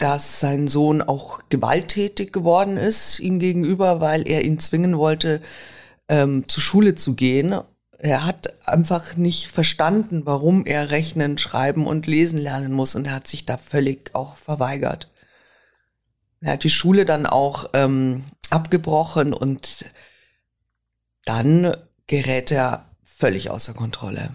dass 0.00 0.40
sein 0.40 0.66
Sohn 0.66 1.02
auch 1.02 1.40
gewalttätig 1.50 2.32
geworden 2.32 2.78
ist 2.78 3.20
ihm 3.20 3.38
gegenüber, 3.38 4.00
weil 4.00 4.26
er 4.26 4.44
ihn 4.44 4.58
zwingen 4.58 4.96
wollte, 4.96 5.42
ähm, 6.08 6.48
zur 6.48 6.62
Schule 6.62 6.94
zu 6.94 7.14
gehen. 7.14 7.54
Er 7.98 8.24
hat 8.24 8.54
einfach 8.66 9.16
nicht 9.16 9.48
verstanden, 9.48 10.22
warum 10.24 10.64
er 10.64 10.90
rechnen, 10.90 11.36
schreiben 11.36 11.86
und 11.86 12.06
lesen 12.06 12.38
lernen 12.38 12.72
muss 12.72 12.94
und 12.94 13.06
er 13.06 13.12
hat 13.12 13.26
sich 13.26 13.44
da 13.44 13.58
völlig 13.58 14.14
auch 14.14 14.36
verweigert. 14.36 15.10
Er 16.40 16.54
hat 16.54 16.64
die 16.64 16.70
Schule 16.70 17.04
dann 17.04 17.26
auch 17.26 17.68
ähm, 17.74 18.24
abgebrochen 18.48 19.34
und 19.34 19.84
dann 21.26 21.76
gerät 22.06 22.50
er 22.50 22.86
völlig 23.04 23.50
außer 23.50 23.74
Kontrolle. 23.74 24.30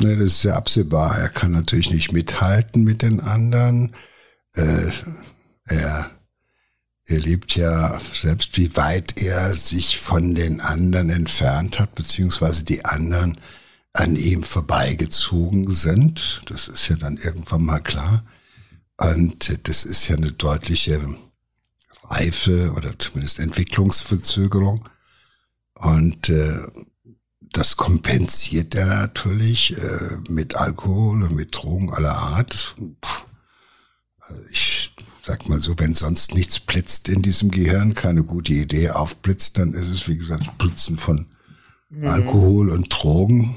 Nee, 0.00 0.16
das 0.16 0.26
ist 0.26 0.42
ja 0.42 0.54
absehbar. 0.54 1.18
Er 1.18 1.28
kann 1.28 1.52
natürlich 1.52 1.92
nicht 1.92 2.12
mithalten 2.12 2.82
mit 2.82 3.02
den 3.02 3.20
anderen 3.20 3.94
äh, 4.54 4.90
er 5.66 6.10
erlebt 7.06 7.56
ja 7.56 8.00
selbst, 8.12 8.56
wie 8.56 8.74
weit 8.76 9.20
er 9.20 9.52
sich 9.52 9.98
von 9.98 10.34
den 10.34 10.60
anderen 10.60 11.10
entfernt 11.10 11.78
hat, 11.78 11.94
beziehungsweise 11.94 12.64
die 12.64 12.84
anderen 12.84 13.38
an 13.92 14.16
ihm 14.16 14.44
vorbeigezogen 14.44 15.70
sind. 15.70 16.42
Das 16.46 16.68
ist 16.68 16.88
ja 16.88 16.96
dann 16.96 17.16
irgendwann 17.16 17.64
mal 17.64 17.80
klar. 17.80 18.24
Und 18.96 19.68
das 19.68 19.84
ist 19.84 20.08
ja 20.08 20.16
eine 20.16 20.32
deutliche 20.32 21.00
Reife 22.04 22.72
oder 22.76 22.98
zumindest 22.98 23.38
Entwicklungsverzögerung. 23.38 24.88
Und 25.74 26.28
äh, 26.28 26.58
das 27.52 27.76
kompensiert 27.76 28.74
er 28.74 28.86
natürlich 28.86 29.76
äh, 29.76 30.18
mit 30.28 30.54
Alkohol 30.54 31.22
und 31.22 31.34
mit 31.34 31.56
Drogen 31.56 31.92
aller 31.92 32.14
Art. 32.14 32.76
Puh, 33.00 33.24
ich 34.50 34.92
sag 35.24 35.48
mal 35.48 35.60
so, 35.60 35.74
wenn 35.78 35.94
sonst 35.94 36.34
nichts 36.34 36.60
blitzt 36.60 37.08
in 37.08 37.22
diesem 37.22 37.50
Gehirn, 37.50 37.94
keine 37.94 38.24
gute 38.24 38.52
Idee 38.52 38.90
aufblitzt, 38.90 39.58
dann 39.58 39.74
ist 39.74 39.88
es, 39.88 40.08
wie 40.08 40.16
gesagt, 40.16 40.58
Blitzen 40.58 40.96
von 40.96 41.26
mhm. 41.88 42.06
Alkohol 42.06 42.70
und 42.70 42.88
Drogen. 42.90 43.56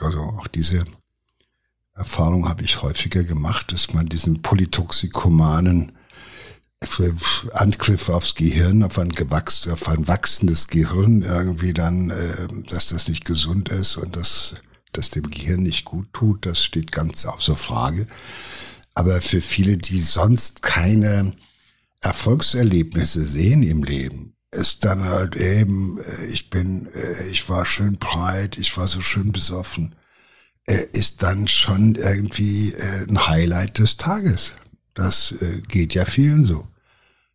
Also 0.00 0.20
auch 0.20 0.48
diese 0.48 0.84
Erfahrung 1.94 2.48
habe 2.48 2.62
ich 2.62 2.82
häufiger 2.82 3.22
gemacht, 3.24 3.72
dass 3.72 3.94
man 3.94 4.06
diesen 4.06 4.42
polytoxikomanen 4.42 5.92
Angriff 7.52 8.08
aufs 8.08 8.34
Gehirn, 8.34 8.82
auf 8.82 8.98
ein, 8.98 9.10
gewachs, 9.10 9.66
auf 9.68 9.88
ein 9.88 10.06
wachsendes 10.06 10.68
Gehirn 10.68 11.22
irgendwie 11.22 11.72
dann, 11.72 12.10
äh, 12.10 12.46
dass 12.68 12.88
das 12.88 13.08
nicht 13.08 13.24
gesund 13.24 13.70
ist 13.70 13.96
und 13.96 14.16
dass 14.16 14.56
das 14.92 15.10
dem 15.10 15.30
Gehirn 15.30 15.62
nicht 15.62 15.84
gut 15.84 16.12
tut, 16.12 16.46
das 16.46 16.62
steht 16.62 16.92
ganz 16.92 17.24
außer 17.24 17.56
Frage. 17.56 18.06
Aber 18.94 19.20
für 19.20 19.40
viele, 19.40 19.76
die 19.76 20.00
sonst 20.00 20.62
keine 20.62 21.34
Erfolgserlebnisse 22.00 23.24
sehen 23.24 23.62
im 23.62 23.82
Leben, 23.82 24.34
ist 24.52 24.84
dann 24.84 25.04
halt 25.04 25.36
eben, 25.36 25.98
äh, 25.98 26.26
ich 26.26 26.48
bin, 26.50 26.86
äh, 26.94 27.28
ich 27.28 27.48
war 27.48 27.66
schön 27.66 27.96
breit, 27.96 28.56
ich 28.56 28.76
war 28.76 28.86
so 28.88 29.00
schön 29.00 29.32
besoffen, 29.32 29.94
äh, 30.66 30.84
ist 30.92 31.22
dann 31.22 31.48
schon 31.48 31.96
irgendwie 31.96 32.74
ein 33.08 33.26
Highlight 33.26 33.78
des 33.78 33.96
Tages. 33.96 34.52
Das 34.94 35.34
geht 35.66 35.92
ja 35.94 36.04
vielen 36.04 36.44
so. 36.44 36.68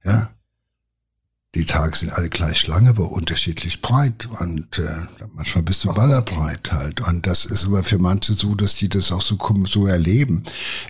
Ja. 0.05 0.33
Die 1.55 1.65
Tage 1.65 1.97
sind 1.97 2.11
alle 2.13 2.29
gleich 2.29 2.67
lang, 2.67 2.87
aber 2.87 3.11
unterschiedlich 3.11 3.81
breit 3.81 4.29
und 4.39 4.77
äh, 4.77 5.07
manchmal 5.33 5.63
bist 5.63 5.83
du 5.83 5.91
ballerbreit 5.91 6.71
halt. 6.71 7.01
Und 7.01 7.25
das 7.25 7.45
ist 7.45 7.65
aber 7.65 7.83
für 7.83 7.97
manche 7.97 8.33
so, 8.33 8.53
dass 8.53 8.75
die 8.75 8.87
das 8.87 9.11
auch 9.11 9.21
so, 9.23 9.35
so 9.65 9.87
erleben. 9.87 10.43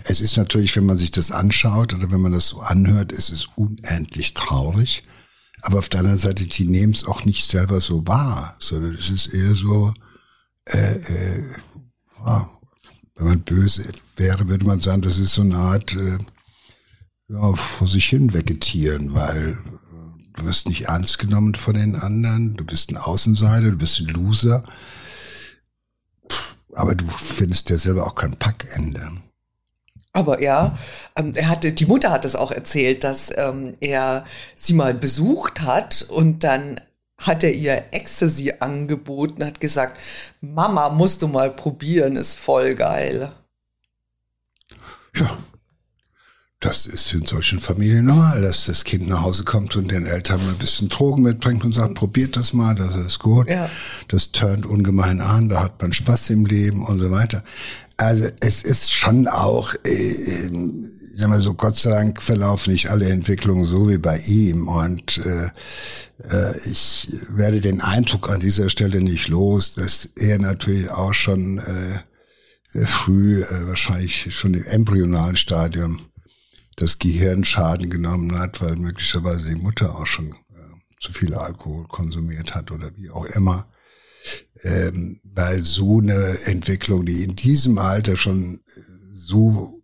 Es 0.04 0.20
ist 0.20 0.36
natürlich, 0.36 0.76
wenn 0.76 0.84
man 0.84 0.98
sich 0.98 1.12
das 1.12 1.30
anschaut 1.30 1.94
oder 1.94 2.10
wenn 2.10 2.20
man 2.20 2.32
das 2.32 2.48
so 2.48 2.60
anhört, 2.60 3.10
ist 3.10 3.30
es 3.30 3.46
unendlich 3.56 4.34
traurig. 4.34 5.02
Aber 5.62 5.78
auf 5.78 5.88
der 5.88 6.00
anderen 6.00 6.18
Seite, 6.18 6.46
die 6.46 6.66
nehmen 6.66 6.92
es 6.92 7.04
auch 7.04 7.24
nicht 7.24 7.48
selber 7.48 7.80
so 7.80 8.06
wahr, 8.06 8.56
sondern 8.58 8.94
es 8.94 9.08
ist 9.08 9.28
eher 9.28 9.54
so, 9.54 9.94
äh, 10.66 10.96
äh, 10.96 11.44
wenn 13.14 13.26
man 13.26 13.40
böse 13.40 13.84
wäre, 14.16 14.48
würde 14.48 14.66
man 14.66 14.80
sagen, 14.80 15.00
das 15.00 15.16
ist 15.16 15.32
so 15.32 15.42
eine 15.42 15.56
Art 15.56 15.94
äh, 15.94 16.18
ja, 17.28 17.52
vor 17.54 17.88
sich 17.88 18.06
hin 18.06 18.34
vegetieren, 18.34 19.14
weil 19.14 19.58
Du 20.36 20.44
wirst 20.44 20.68
nicht 20.68 20.82
ernst 20.82 21.18
genommen 21.18 21.54
von 21.54 21.74
den 21.74 21.96
anderen. 21.96 22.56
Du 22.56 22.64
bist 22.64 22.90
ein 22.90 22.96
Außenseiter, 22.96 23.70
du 23.70 23.76
bist 23.76 24.00
ein 24.00 24.06
Loser. 24.06 24.62
Aber 26.72 26.94
du 26.94 27.06
findest 27.08 27.68
ja 27.70 27.76
selber 27.76 28.06
auch 28.06 28.14
kein 28.14 28.36
Packende. 28.36 29.10
Aber 30.12 30.42
ja, 30.42 30.76
ähm, 31.16 31.32
er 31.34 31.48
hatte, 31.48 31.72
die 31.72 31.86
Mutter 31.86 32.10
hat 32.10 32.24
es 32.24 32.34
auch 32.34 32.50
erzählt, 32.50 33.04
dass 33.04 33.30
ähm, 33.36 33.76
er 33.80 34.24
sie 34.56 34.72
mal 34.72 34.92
besucht 34.92 35.60
hat 35.60 36.02
und 36.08 36.42
dann 36.42 36.80
hat 37.16 37.44
er 37.44 37.52
ihr 37.52 37.84
Ecstasy 37.92 38.54
angeboten, 38.60 39.44
hat 39.44 39.60
gesagt, 39.60 40.00
Mama, 40.40 40.88
musst 40.88 41.22
du 41.22 41.28
mal 41.28 41.50
probieren, 41.50 42.16
ist 42.16 42.34
voll 42.34 42.74
geil. 42.74 43.30
Ja, 45.14 45.38
das 46.60 46.84
ist 46.84 47.14
in 47.14 47.24
solchen 47.24 47.58
Familien 47.58 48.04
normal, 48.04 48.42
dass 48.42 48.66
das 48.66 48.84
Kind 48.84 49.08
nach 49.08 49.22
Hause 49.22 49.44
kommt 49.44 49.76
und 49.76 49.90
den 49.90 50.04
Eltern 50.04 50.40
ein 50.40 50.58
bisschen 50.58 50.90
Drogen 50.90 51.22
mitbringt 51.22 51.64
und 51.64 51.74
sagt, 51.74 51.94
probiert 51.94 52.36
das 52.36 52.52
mal, 52.52 52.74
das 52.74 52.94
ist 52.96 53.18
gut. 53.18 53.48
Ja. 53.48 53.70
Das 54.08 54.30
turnt 54.30 54.66
ungemein 54.66 55.22
an, 55.22 55.48
da 55.48 55.62
hat 55.62 55.80
man 55.80 55.94
Spaß 55.94 56.30
im 56.30 56.44
Leben 56.44 56.84
und 56.84 56.98
so 56.98 57.10
weiter. 57.10 57.42
Also 57.96 58.28
es 58.40 58.62
ist 58.62 58.92
schon 58.92 59.26
auch, 59.26 59.74
äh, 59.84 60.50
sag 61.14 61.30
mal 61.30 61.40
so, 61.40 61.54
Gott 61.54 61.78
sei 61.78 61.90
Dank 61.90 62.22
verlaufen 62.22 62.72
nicht 62.72 62.90
alle 62.90 63.08
Entwicklungen 63.08 63.64
so 63.64 63.88
wie 63.88 63.98
bei 63.98 64.18
ihm. 64.18 64.68
Und 64.68 65.16
äh, 65.16 65.46
äh, 66.28 66.58
ich 66.66 67.08
werde 67.30 67.62
den 67.62 67.80
Eindruck 67.80 68.28
an 68.28 68.40
dieser 68.40 68.68
Stelle 68.68 69.00
nicht 69.00 69.28
los, 69.28 69.74
dass 69.74 70.10
er 70.14 70.38
natürlich 70.38 70.90
auch 70.90 71.14
schon 71.14 71.58
äh, 71.58 72.84
früh, 72.84 73.42
äh, 73.42 73.66
wahrscheinlich 73.66 74.34
schon 74.34 74.52
im 74.52 74.64
embryonalen 74.64 75.36
Stadium, 75.36 76.00
das 76.80 76.98
Gehirn 76.98 77.44
Schaden 77.44 77.90
genommen 77.90 78.38
hat, 78.38 78.60
weil 78.62 78.76
möglicherweise 78.76 79.54
die 79.54 79.60
Mutter 79.60 79.94
auch 79.94 80.06
schon 80.06 80.32
äh, 80.32 80.96
zu 80.98 81.12
viel 81.12 81.34
Alkohol 81.34 81.86
konsumiert 81.86 82.54
hat 82.54 82.70
oder 82.70 82.90
wie 82.96 83.10
auch 83.10 83.26
immer. 83.26 83.68
Ähm, 84.62 85.20
weil 85.24 85.64
so 85.64 86.00
eine 86.00 86.38
Entwicklung, 86.44 87.04
die 87.04 87.22
in 87.22 87.36
diesem 87.36 87.78
Alter 87.78 88.16
schon 88.16 88.60
äh, 88.76 88.80
so 89.12 89.82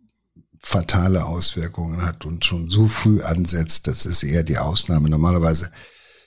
fatale 0.59 1.27
Auswirkungen 1.27 2.03
hat 2.03 2.25
und 2.25 2.45
schon 2.45 2.71
so 2.71 2.89
früh 2.89 3.23
ansetzt, 3.23 3.87
das 3.87 4.07
ist 4.07 4.23
eher 4.23 4.43
die 4.43 4.59
Ausnahme. 4.59 5.11
Normalerweise 5.11 5.71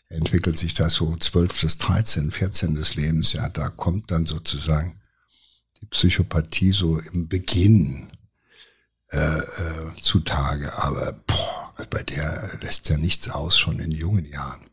entwickelt 0.07 0.57
sich 0.57 0.75
das 0.75 0.93
so 0.93 1.15
12 1.15 1.61
bis 1.61 1.77
13, 1.79 2.31
14 2.31 2.75
des 2.75 2.95
Lebensjahr. 2.95 3.49
Da 3.49 3.69
kommt 3.69 4.11
dann 4.11 4.25
sozusagen 4.25 4.99
die 5.81 5.87
Psychopathie 5.87 6.71
so 6.71 6.99
im 6.99 7.27
Beginn 7.27 8.09
äh, 9.11 9.37
äh, 9.39 9.95
zutage. 10.01 10.73
Aber 10.77 11.13
boah, 11.27 11.73
bei 11.89 12.03
der 12.03 12.57
lässt 12.61 12.89
ja 12.89 12.97
nichts 12.97 13.29
aus, 13.29 13.57
schon 13.57 13.79
in 13.79 13.91
jungen 13.91 14.25
Jahren. 14.25 14.65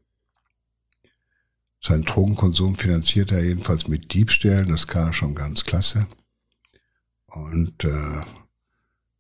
Sein 1.83 2.03
Drogenkonsum 2.03 2.77
finanziert 2.77 3.31
er 3.31 3.45
jedenfalls 3.45 3.87
mit 3.87 4.13
Diebstählen, 4.13 4.69
das 4.69 4.89
kann 4.89 5.09
er 5.09 5.13
schon 5.13 5.35
ganz 5.35 5.65
klasse. 5.65 6.09
Und 7.27 7.85
äh, 7.85 8.23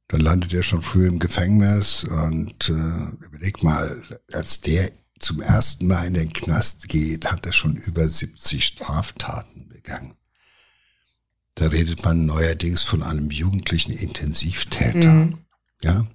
dann 0.08 0.20
landet 0.20 0.52
er 0.52 0.62
schon 0.62 0.82
früh 0.82 1.06
im 1.06 1.18
Gefängnis 1.18 2.04
und 2.04 2.68
äh, 2.68 3.25
überleg 3.25 3.62
mal, 3.62 4.02
als 4.32 4.61
der 4.61 4.90
zum 5.18 5.40
ersten 5.40 5.87
Mal 5.87 6.08
in 6.08 6.14
den 6.14 6.32
Knast 6.32 6.88
geht, 6.88 7.30
hat 7.30 7.46
er 7.46 7.52
schon 7.52 7.76
über 7.76 8.06
70 8.06 8.64
Straftaten 8.64 9.68
begangen. 9.68 10.14
Da 11.56 11.68
redet 11.68 12.04
man 12.04 12.26
neuerdings 12.26 12.82
von 12.82 13.02
einem 13.02 13.30
jugendlichen 13.30 13.92
Intensivtäter. 13.92 15.10
Mhm. 15.10 15.38
Ja. 15.82 16.06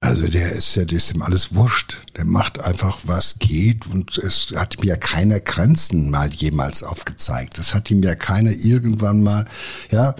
Also 0.00 0.28
der 0.28 0.52
ist 0.52 0.76
ja, 0.76 0.84
das 0.84 0.98
ist 0.98 1.14
ihm 1.14 1.22
alles 1.22 1.54
wurscht. 1.54 2.02
Der 2.14 2.26
macht 2.26 2.60
einfach, 2.60 2.98
was 3.04 3.38
geht 3.38 3.86
und 3.86 4.18
es 4.18 4.52
hat 4.54 4.76
ihm 4.76 4.84
ja 4.84 4.96
keiner 4.96 5.40
Grenzen 5.40 6.10
mal 6.10 6.30
jemals 6.30 6.82
aufgezeigt. 6.82 7.58
Das 7.58 7.72
hat 7.72 7.90
ihm 7.90 8.02
ja 8.02 8.14
keiner 8.14 8.52
irgendwann 8.52 9.22
mal, 9.22 9.46
ja. 9.90 10.14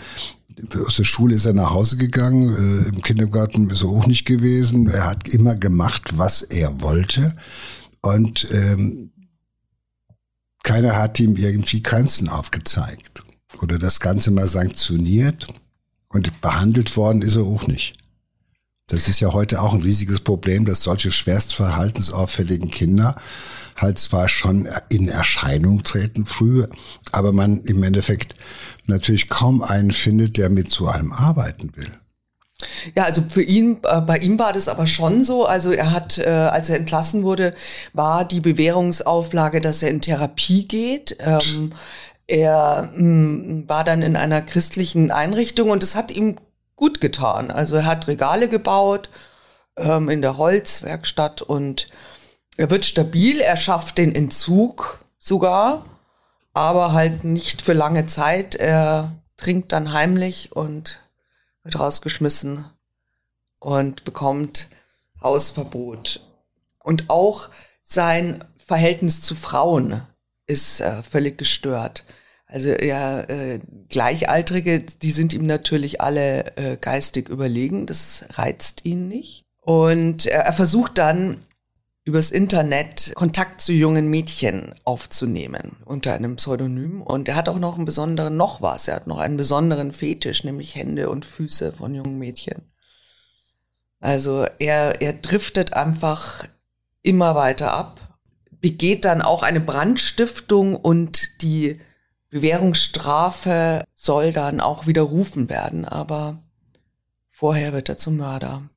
aus 0.87 0.97
der 0.97 1.05
Schule 1.05 1.37
ist 1.37 1.45
er 1.45 1.53
nach 1.53 1.71
Hause 1.71 1.99
gegangen, 1.99 2.49
äh, 2.49 2.89
im 2.89 3.03
Kindergarten 3.03 3.69
ist 3.69 3.83
er 3.83 3.91
auch 3.91 4.07
nicht 4.07 4.25
gewesen. 4.25 4.89
Er 4.89 5.05
hat 5.05 5.29
immer 5.29 5.55
gemacht, 5.55 6.17
was 6.17 6.41
er 6.41 6.81
wollte. 6.81 7.37
Und 8.01 8.49
ähm, 8.51 9.13
keiner 10.63 10.97
hat 10.97 11.21
ihm 11.21 11.37
irgendwie 11.37 11.83
Grenzen 11.83 12.31
aufgezeigt 12.31 13.26
oder 13.63 13.79
das 13.79 14.01
Ganze 14.01 14.31
mal 14.31 14.49
sanktioniert. 14.49 15.47
Und 16.09 16.41
behandelt 16.41 16.97
worden 16.97 17.21
ist 17.21 17.37
er 17.37 17.43
auch 17.43 17.67
nicht. 17.67 17.95
Das 18.89 19.09
ist 19.09 19.21
ja 19.21 19.33
heute 19.33 19.61
auch 19.61 19.75
ein 19.75 19.83
riesiges 19.83 20.21
Problem, 20.21 20.65
dass 20.65 20.83
solche 20.83 21.11
schwerst 21.11 21.55
verhaltensauffälligen 21.55 22.71
Kinder 22.71 23.17
halt 23.77 23.99
zwar 23.99 24.29
schon 24.29 24.69
in 24.89 25.09
Erscheinung 25.09 25.83
treten 25.83 26.25
früh, 26.25 26.65
aber 27.13 27.33
man 27.33 27.61
im 27.63 27.83
Endeffekt 27.83 28.37
natürlich 28.87 29.29
kaum 29.29 29.63
einen 29.63 29.91
findet, 29.91 30.37
der 30.37 30.51
mit 30.51 30.71
so 30.71 30.87
einem 30.87 31.13
arbeiten 31.13 31.77
will. 31.77 31.91
Ja, 32.95 33.05
also 33.05 33.23
für 33.29 33.43
ihn, 33.43 33.79
äh, 33.83 34.01
bei 34.01 34.17
ihm 34.19 34.39
war 34.39 34.55
das 34.55 34.69
aber 34.69 34.87
schon 34.87 35.23
so. 35.23 35.45
Also 35.45 35.73
er 35.73 35.93
hat, 35.93 36.17
äh, 36.17 36.29
als 36.29 36.71
er 36.71 36.77
entlassen 36.77 37.23
wurde, 37.23 37.55
war 37.93 38.25
die 38.25 38.41
Bewährungsauflage, 38.41 39.61
dass 39.61 39.83
er 39.83 39.91
in 39.91 40.01
Therapie 40.01 40.67
geht. 40.67 41.19
Ähm, 41.21 41.73
er 42.27 42.91
mh, 42.95 43.03
mm, 43.03 43.69
war 43.69 43.85
dann 43.85 44.03
in 44.03 44.17
einer 44.17 44.43
christlichen 44.43 45.11
Einrichtung 45.11 45.71
und 45.71 45.83
es 45.83 45.95
hat 45.95 46.11
ihm 46.11 46.37
gut 46.75 47.01
getan. 47.01 47.51
Also 47.51 47.77
er 47.77 47.87
hat 47.87 48.09
Regale 48.09 48.49
gebaut 48.49 49.09
ähm, 49.77 50.09
in 50.09 50.23
der 50.23 50.37
Holzwerkstatt 50.37 51.43
und 51.43 51.89
er 52.57 52.71
wird 52.71 52.85
stabil, 52.85 53.41
er 53.41 53.57
schafft 53.57 53.99
den 53.99 54.15
Entzug 54.15 55.05
sogar, 55.19 55.85
aber 56.55 56.93
halt 56.93 57.25
nicht 57.25 57.63
für 57.63 57.75
lange 57.75 58.07
Zeit. 58.07 58.55
Er 58.55 59.13
trinkt 59.37 59.73
dann 59.73 59.93
heimlich 59.93 60.53
und 60.53 61.01
wird 61.63 61.79
rausgeschmissen 61.79 62.65
und 63.59 64.05
bekommt 64.05 64.69
Hausverbot. 65.23 66.21
Und 66.83 67.11
auch 67.11 67.49
sein 67.83 68.45
Verhältnis 68.57 69.21
zu 69.21 69.35
Frauen 69.35 70.03
ist 70.47 70.81
äh, 70.81 71.03
völlig 71.03 71.39
gestört. 71.39 72.05
Also 72.47 72.71
ja, 72.71 73.21
äh, 73.23 73.61
Gleichaltrige, 73.89 74.81
die 74.81 75.11
sind 75.11 75.35
ihm 75.35 75.47
natürlich 75.47 76.01
alle 76.01 76.57
äh, 76.57 76.77
geistig 76.77 77.29
überlegen, 77.29 77.87
das 77.87 78.25
reizt 78.35 78.85
ihn 78.85 79.09
nicht. 79.09 79.45
Und 79.61 80.27
er, 80.27 80.43
er 80.43 80.53
versucht 80.53 80.99
dann 80.99 81.43
übers 82.05 82.31
Internet 82.31 83.13
Kontakt 83.17 83.61
zu 83.61 83.73
jungen 83.73 84.09
Mädchen 84.09 84.77
aufzunehmen 84.85 85.77
unter 85.85 86.15
einem 86.15 86.37
Pseudonym. 86.37 87.03
Und 87.03 87.29
er 87.29 87.35
hat 87.35 87.49
auch 87.49 87.59
noch 87.59 87.75
einen 87.75 87.85
besonderen, 87.85 88.37
noch 88.37 88.63
was, 88.63 88.87
er 88.87 88.95
hat 88.95 89.09
noch 89.09 89.19
einen 89.19 89.37
besonderen 89.37 89.91
Fetisch, 89.91 90.45
nämlich 90.45 90.77
Hände 90.77 91.11
und 91.11 91.27
Füße 91.27 91.73
von 91.73 91.95
jungen 91.97 92.17
Mädchen. 92.17 92.71
Also 93.99 94.47
er, 94.61 95.03
er 95.03 95.15
driftet 95.15 95.73
einfach 95.73 96.47
immer 97.03 97.35
weiter 97.35 97.73
ab, 97.73 98.06
begeht 98.67 99.05
dann 99.05 99.23
auch 99.23 99.45
eine 99.45 99.61
Brandstiftung 99.61 100.75
und 100.75 101.41
die 101.41 101.79
Bewährungsstrafe 102.31 103.85
soll 103.95 104.33
dann 104.33 104.61
auch 104.61 104.89
widerrufen 104.89 105.49
werden, 105.49 105.85
aber 105.85 106.43
vorher 107.29 107.73
wird 107.73 107.89
er 107.89 107.97
zum 107.97 108.17
Mörder. 108.17 108.69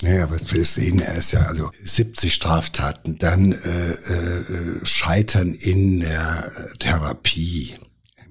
Naja, 0.00 0.22
aber 0.22 0.40
wir 0.40 0.64
sehen, 0.64 1.00
er 1.00 1.16
ist 1.16 1.32
ja 1.32 1.42
also 1.42 1.70
70 1.84 2.32
Straftaten, 2.32 3.18
dann 3.18 3.52
äh, 3.52 3.90
äh, 3.90 4.86
Scheitern 4.86 5.52
in 5.52 6.00
der 6.00 6.50
Therapie. 6.78 7.74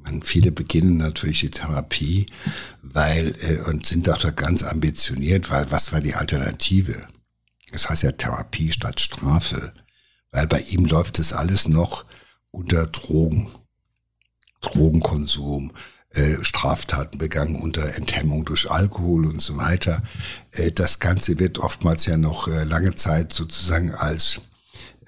Meine, 0.01 0.21
viele 0.25 0.51
beginnen 0.51 0.97
natürlich 0.97 1.41
die 1.41 1.51
Therapie, 1.51 2.25
weil 2.81 3.35
äh, 3.41 3.69
und 3.69 3.85
sind 3.85 4.09
auch 4.09 4.17
da 4.17 4.31
ganz 4.31 4.63
ambitioniert, 4.63 5.51
weil 5.51 5.69
was 5.69 5.93
war 5.93 6.01
die 6.01 6.15
Alternative? 6.15 7.07
Das 7.71 7.91
heißt 7.91 8.01
ja 8.01 8.11
Therapie 8.13 8.71
statt 8.71 8.99
Strafe, 8.99 9.71
weil 10.31 10.47
bei 10.47 10.61
ihm 10.61 10.85
läuft 10.85 11.19
das 11.19 11.33
alles 11.33 11.67
noch 11.67 12.05
unter 12.51 12.87
Drogen. 12.87 13.47
Drogenkonsum, 14.61 15.71
äh, 16.11 16.43
Straftaten 16.43 17.19
begangen 17.19 17.55
unter 17.55 17.95
Enthemmung 17.95 18.43
durch 18.43 18.71
Alkohol 18.71 19.27
und 19.27 19.41
so 19.41 19.57
weiter. 19.57 20.01
Äh, 20.51 20.71
das 20.71 20.99
Ganze 20.99 21.39
wird 21.39 21.59
oftmals 21.59 22.05
ja 22.05 22.17
noch 22.17 22.47
äh, 22.47 22.63
lange 22.63 22.95
Zeit 22.95 23.33
sozusagen 23.33 23.91
als 23.91 24.41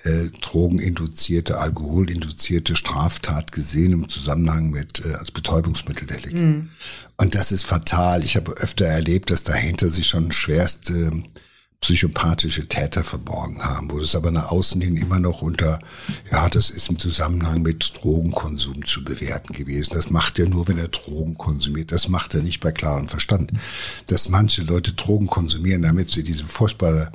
äh, 0.04 0.30
drogeninduzierte, 0.42 1.58
alkoholinduzierte 1.58 2.76
Straftat 2.76 3.52
gesehen 3.52 3.92
im 3.92 4.10
Zusammenhang 4.10 4.70
mit 4.70 5.04
äh, 5.06 5.14
als 5.16 5.32
Betäubungsmitteldelikt. 5.32 6.34
Mhm. 6.34 6.70
Und 7.18 7.36
das 7.36 7.52
ist 7.52 7.66
fatal. 7.66 8.24
Ich 8.24 8.36
habe 8.36 8.54
öfter 8.54 8.86
erlebt, 8.86 9.30
dass 9.30 9.44
dahinter 9.44 9.90
sich 9.90 10.08
schon 10.08 10.32
schwerste 10.32 11.12
psychopathische 11.82 12.68
Täter 12.68 13.04
verborgen 13.04 13.64
haben, 13.64 13.90
wo 13.90 14.00
das 14.00 14.16
aber 14.16 14.32
nach 14.32 14.52
außen 14.52 14.82
hin 14.82 14.98
immer 14.98 15.20
noch 15.20 15.42
unter, 15.42 15.80
ja, 16.32 16.50
das 16.50 16.70
ist 16.70 16.90
im 16.90 17.00
Zusammenhang 17.00 17.62
mit 17.62 17.94
Drogenkonsum 18.02 18.86
zu 18.86 19.04
bewerten 19.04 19.54
gewesen. 19.54 19.94
Das 19.94 20.10
macht 20.10 20.40
er 20.40 20.50
nur, 20.50 20.68
wenn 20.68 20.78
er 20.78 20.90
Drogen 20.90 21.38
konsumiert. 21.38 21.92
Das 21.92 22.10
macht 22.10 22.34
er 22.36 22.42
nicht 22.42 22.60
bei 22.60 22.72
klarem 22.72 23.08
Verstand. 23.08 23.54
Dass 24.08 24.30
manche 24.30 24.64
Leute 24.64 24.94
Drogen 24.94 25.28
konsumieren, 25.28 25.82
damit 25.82 26.12
sie 26.12 26.24
diese 26.24 26.46
furchtbare, 26.46 27.12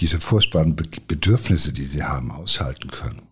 diese 0.00 0.18
furchtbaren 0.18 0.76
Bedürfnisse, 0.76 1.72
die 1.72 1.84
sie 1.84 2.02
haben, 2.02 2.30
aushalten 2.30 2.90
können. 2.90 3.29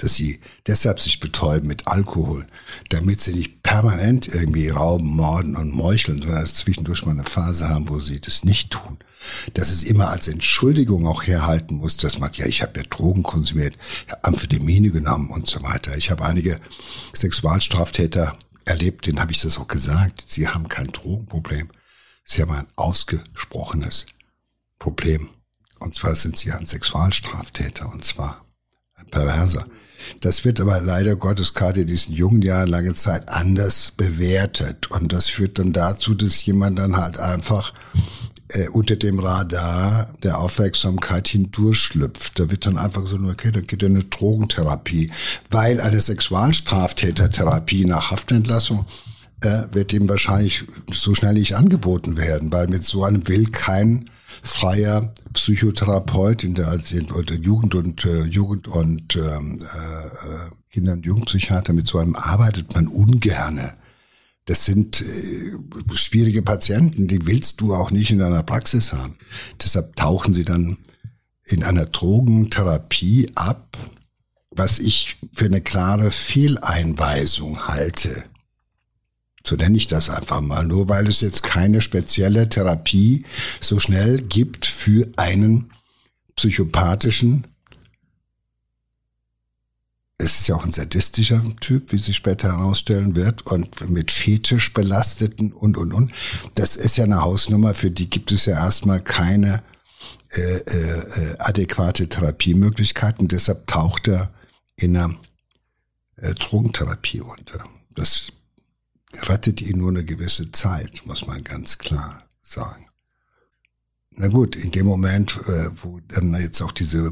Dass 0.00 0.14
sie 0.14 0.40
deshalb 0.66 1.00
sich 1.00 1.20
betäuben 1.20 1.68
mit 1.68 1.86
Alkohol, 1.86 2.46
damit 2.88 3.20
sie 3.20 3.34
nicht 3.34 3.62
permanent 3.62 4.28
irgendwie 4.28 4.68
rauben, 4.68 5.06
morden 5.06 5.56
und 5.56 5.72
meucheln, 5.72 6.22
sondern 6.22 6.46
zwischendurch 6.46 7.04
mal 7.04 7.12
eine 7.12 7.24
Phase 7.24 7.68
haben, 7.68 7.88
wo 7.88 7.98
sie 7.98 8.20
das 8.20 8.44
nicht 8.44 8.70
tun 8.70 8.98
dass 9.54 9.70
es 9.70 9.82
immer 9.82 10.08
als 10.08 10.28
Entschuldigung 10.28 11.06
auch 11.06 11.24
herhalten 11.24 11.76
muss, 11.76 11.96
dass 11.96 12.18
man, 12.18 12.30
ja, 12.34 12.46
ich 12.46 12.62
habe 12.62 12.80
ja 12.80 12.86
Drogen 12.88 13.22
konsumiert, 13.22 13.76
Amphetamine 14.22 14.90
genommen 14.90 15.30
und 15.30 15.46
so 15.46 15.62
weiter. 15.62 15.96
Ich 15.96 16.10
habe 16.10 16.24
einige 16.24 16.60
Sexualstraftäter 17.12 18.36
erlebt, 18.64 19.06
denen 19.06 19.20
habe 19.20 19.32
ich 19.32 19.40
das 19.40 19.58
auch 19.58 19.68
gesagt. 19.68 20.24
Sie 20.26 20.48
haben 20.48 20.68
kein 20.68 20.88
Drogenproblem. 20.88 21.68
Sie 22.24 22.42
haben 22.42 22.52
ein 22.52 22.66
ausgesprochenes 22.76 24.06
Problem. 24.78 25.30
Und 25.78 25.94
zwar 25.94 26.14
sind 26.14 26.36
sie 26.36 26.52
ein 26.52 26.66
Sexualstraftäter 26.66 27.90
und 27.90 28.04
zwar 28.04 28.44
ein 28.96 29.06
Perverser. 29.06 29.64
Das 30.20 30.44
wird 30.44 30.60
aber 30.60 30.80
leider 30.80 31.16
Gottes 31.16 31.54
gerade 31.54 31.82
in 31.82 31.86
diesen 31.86 32.14
jungen 32.14 32.42
Jahren 32.42 32.68
lange 32.68 32.94
Zeit 32.94 33.28
anders 33.28 33.92
bewertet. 33.96 34.90
Und 34.90 35.12
das 35.12 35.28
führt 35.28 35.58
dann 35.58 35.72
dazu, 35.72 36.14
dass 36.14 36.44
jemand 36.44 36.78
dann 36.78 36.96
halt 36.96 37.18
einfach 37.18 37.72
äh, 38.48 38.68
unter 38.68 38.96
dem 38.96 39.18
Radar 39.18 40.08
der 40.22 40.38
Aufmerksamkeit 40.38 41.28
hindurchschlüpft. 41.28 42.38
Da 42.38 42.50
wird 42.50 42.66
dann 42.66 42.78
einfach 42.78 43.06
so, 43.06 43.16
okay, 43.16 43.52
da 43.52 43.60
geht 43.60 43.82
ja 43.82 43.88
eine 43.88 44.04
Drogentherapie, 44.04 45.10
weil 45.50 45.80
eine 45.80 46.00
Sexualstraftätertherapie 46.00 47.84
nach 47.84 48.10
Haftentlassung 48.10 48.86
äh, 49.42 49.62
wird 49.72 49.92
ihm 49.92 50.08
wahrscheinlich 50.08 50.64
so 50.90 51.14
schnell 51.14 51.34
nicht 51.34 51.54
angeboten 51.54 52.16
werden, 52.16 52.52
weil 52.52 52.68
mit 52.68 52.84
so 52.84 53.04
einem 53.04 53.26
will 53.28 53.46
kein 53.46 54.10
freier 54.42 55.14
Psychotherapeut 55.32 56.44
in 56.44 56.54
der, 56.54 56.72
in 56.90 57.06
der 57.26 57.36
Jugend 57.36 57.74
und 57.74 58.04
äh, 58.04 58.24
Jugend 58.24 58.68
und 58.68 59.16
ähm, 59.16 59.58
äh, 59.60 60.54
Kinder- 60.70 60.92
und 60.92 61.06
Jugendpsychiater 61.06 61.72
mit 61.72 61.86
so 61.86 61.98
einem 61.98 62.16
arbeitet 62.16 62.74
man 62.74 62.86
ungerne. 62.88 63.74
Das 64.46 64.64
sind 64.64 65.00
äh, 65.00 65.94
schwierige 65.94 66.42
Patienten, 66.42 67.08
die 67.08 67.26
willst 67.26 67.60
du 67.60 67.74
auch 67.74 67.90
nicht 67.90 68.10
in 68.10 68.18
deiner 68.18 68.42
Praxis 68.42 68.92
haben. 68.92 69.14
Deshalb 69.62 69.96
tauchen 69.96 70.34
sie 70.34 70.44
dann 70.44 70.78
in 71.44 71.64
einer 71.64 71.86
Drogentherapie 71.86 73.30
ab, 73.34 73.76
was 74.50 74.78
ich 74.78 75.16
für 75.32 75.46
eine 75.46 75.60
klare 75.60 76.10
Fehleinweisung 76.10 77.68
halte. 77.68 78.24
So 79.50 79.56
nenne 79.56 79.76
ich 79.76 79.88
das 79.88 80.10
einfach 80.10 80.40
mal, 80.42 80.64
nur 80.64 80.88
weil 80.88 81.08
es 81.08 81.22
jetzt 81.22 81.42
keine 81.42 81.82
spezielle 81.82 82.48
Therapie 82.48 83.24
so 83.60 83.80
schnell 83.80 84.22
gibt 84.22 84.64
für 84.64 85.08
einen 85.16 85.72
psychopathischen 86.36 87.44
es 90.18 90.38
ist 90.38 90.48
ja 90.48 90.54
auch 90.54 90.64
ein 90.64 90.72
sadistischer 90.72 91.42
Typ, 91.60 91.90
wie 91.90 91.98
sich 91.98 92.14
später 92.14 92.52
herausstellen 92.52 93.16
wird, 93.16 93.46
und 93.46 93.88
mit 93.90 94.12
Fetisch 94.12 94.72
belasteten 94.72 95.52
und, 95.52 95.76
und, 95.78 95.94
und. 95.94 96.12
Das 96.54 96.76
ist 96.76 96.98
ja 96.98 97.04
eine 97.04 97.22
Hausnummer, 97.22 97.74
für 97.74 97.90
die 97.90 98.08
gibt 98.08 98.30
es 98.30 98.44
ja 98.44 98.52
erstmal 98.52 99.00
keine 99.00 99.64
äh, 100.28 100.58
äh, 100.58 101.36
adäquate 101.38 102.08
Therapiemöglichkeiten. 102.08 103.28
Deshalb 103.28 103.66
taucht 103.66 104.08
er 104.08 104.30
in 104.76 104.94
einer 104.94 105.16
äh, 106.18 106.34
Drogentherapie 106.34 107.22
unter. 107.22 107.64
Das 107.96 108.30
rettet 109.14 109.60
ihn 109.60 109.78
nur 109.78 109.90
eine 109.90 110.04
gewisse 110.04 110.50
Zeit, 110.52 111.04
muss 111.06 111.26
man 111.26 111.42
ganz 111.44 111.78
klar 111.78 112.28
sagen. 112.42 112.86
Na 114.10 114.28
gut, 114.28 114.56
in 114.56 114.70
dem 114.70 114.86
Moment, 114.86 115.38
äh, 115.46 115.70
wo 115.82 116.00
dann 116.08 116.34
jetzt 116.34 116.60
auch 116.60 116.72
diese 116.72 117.10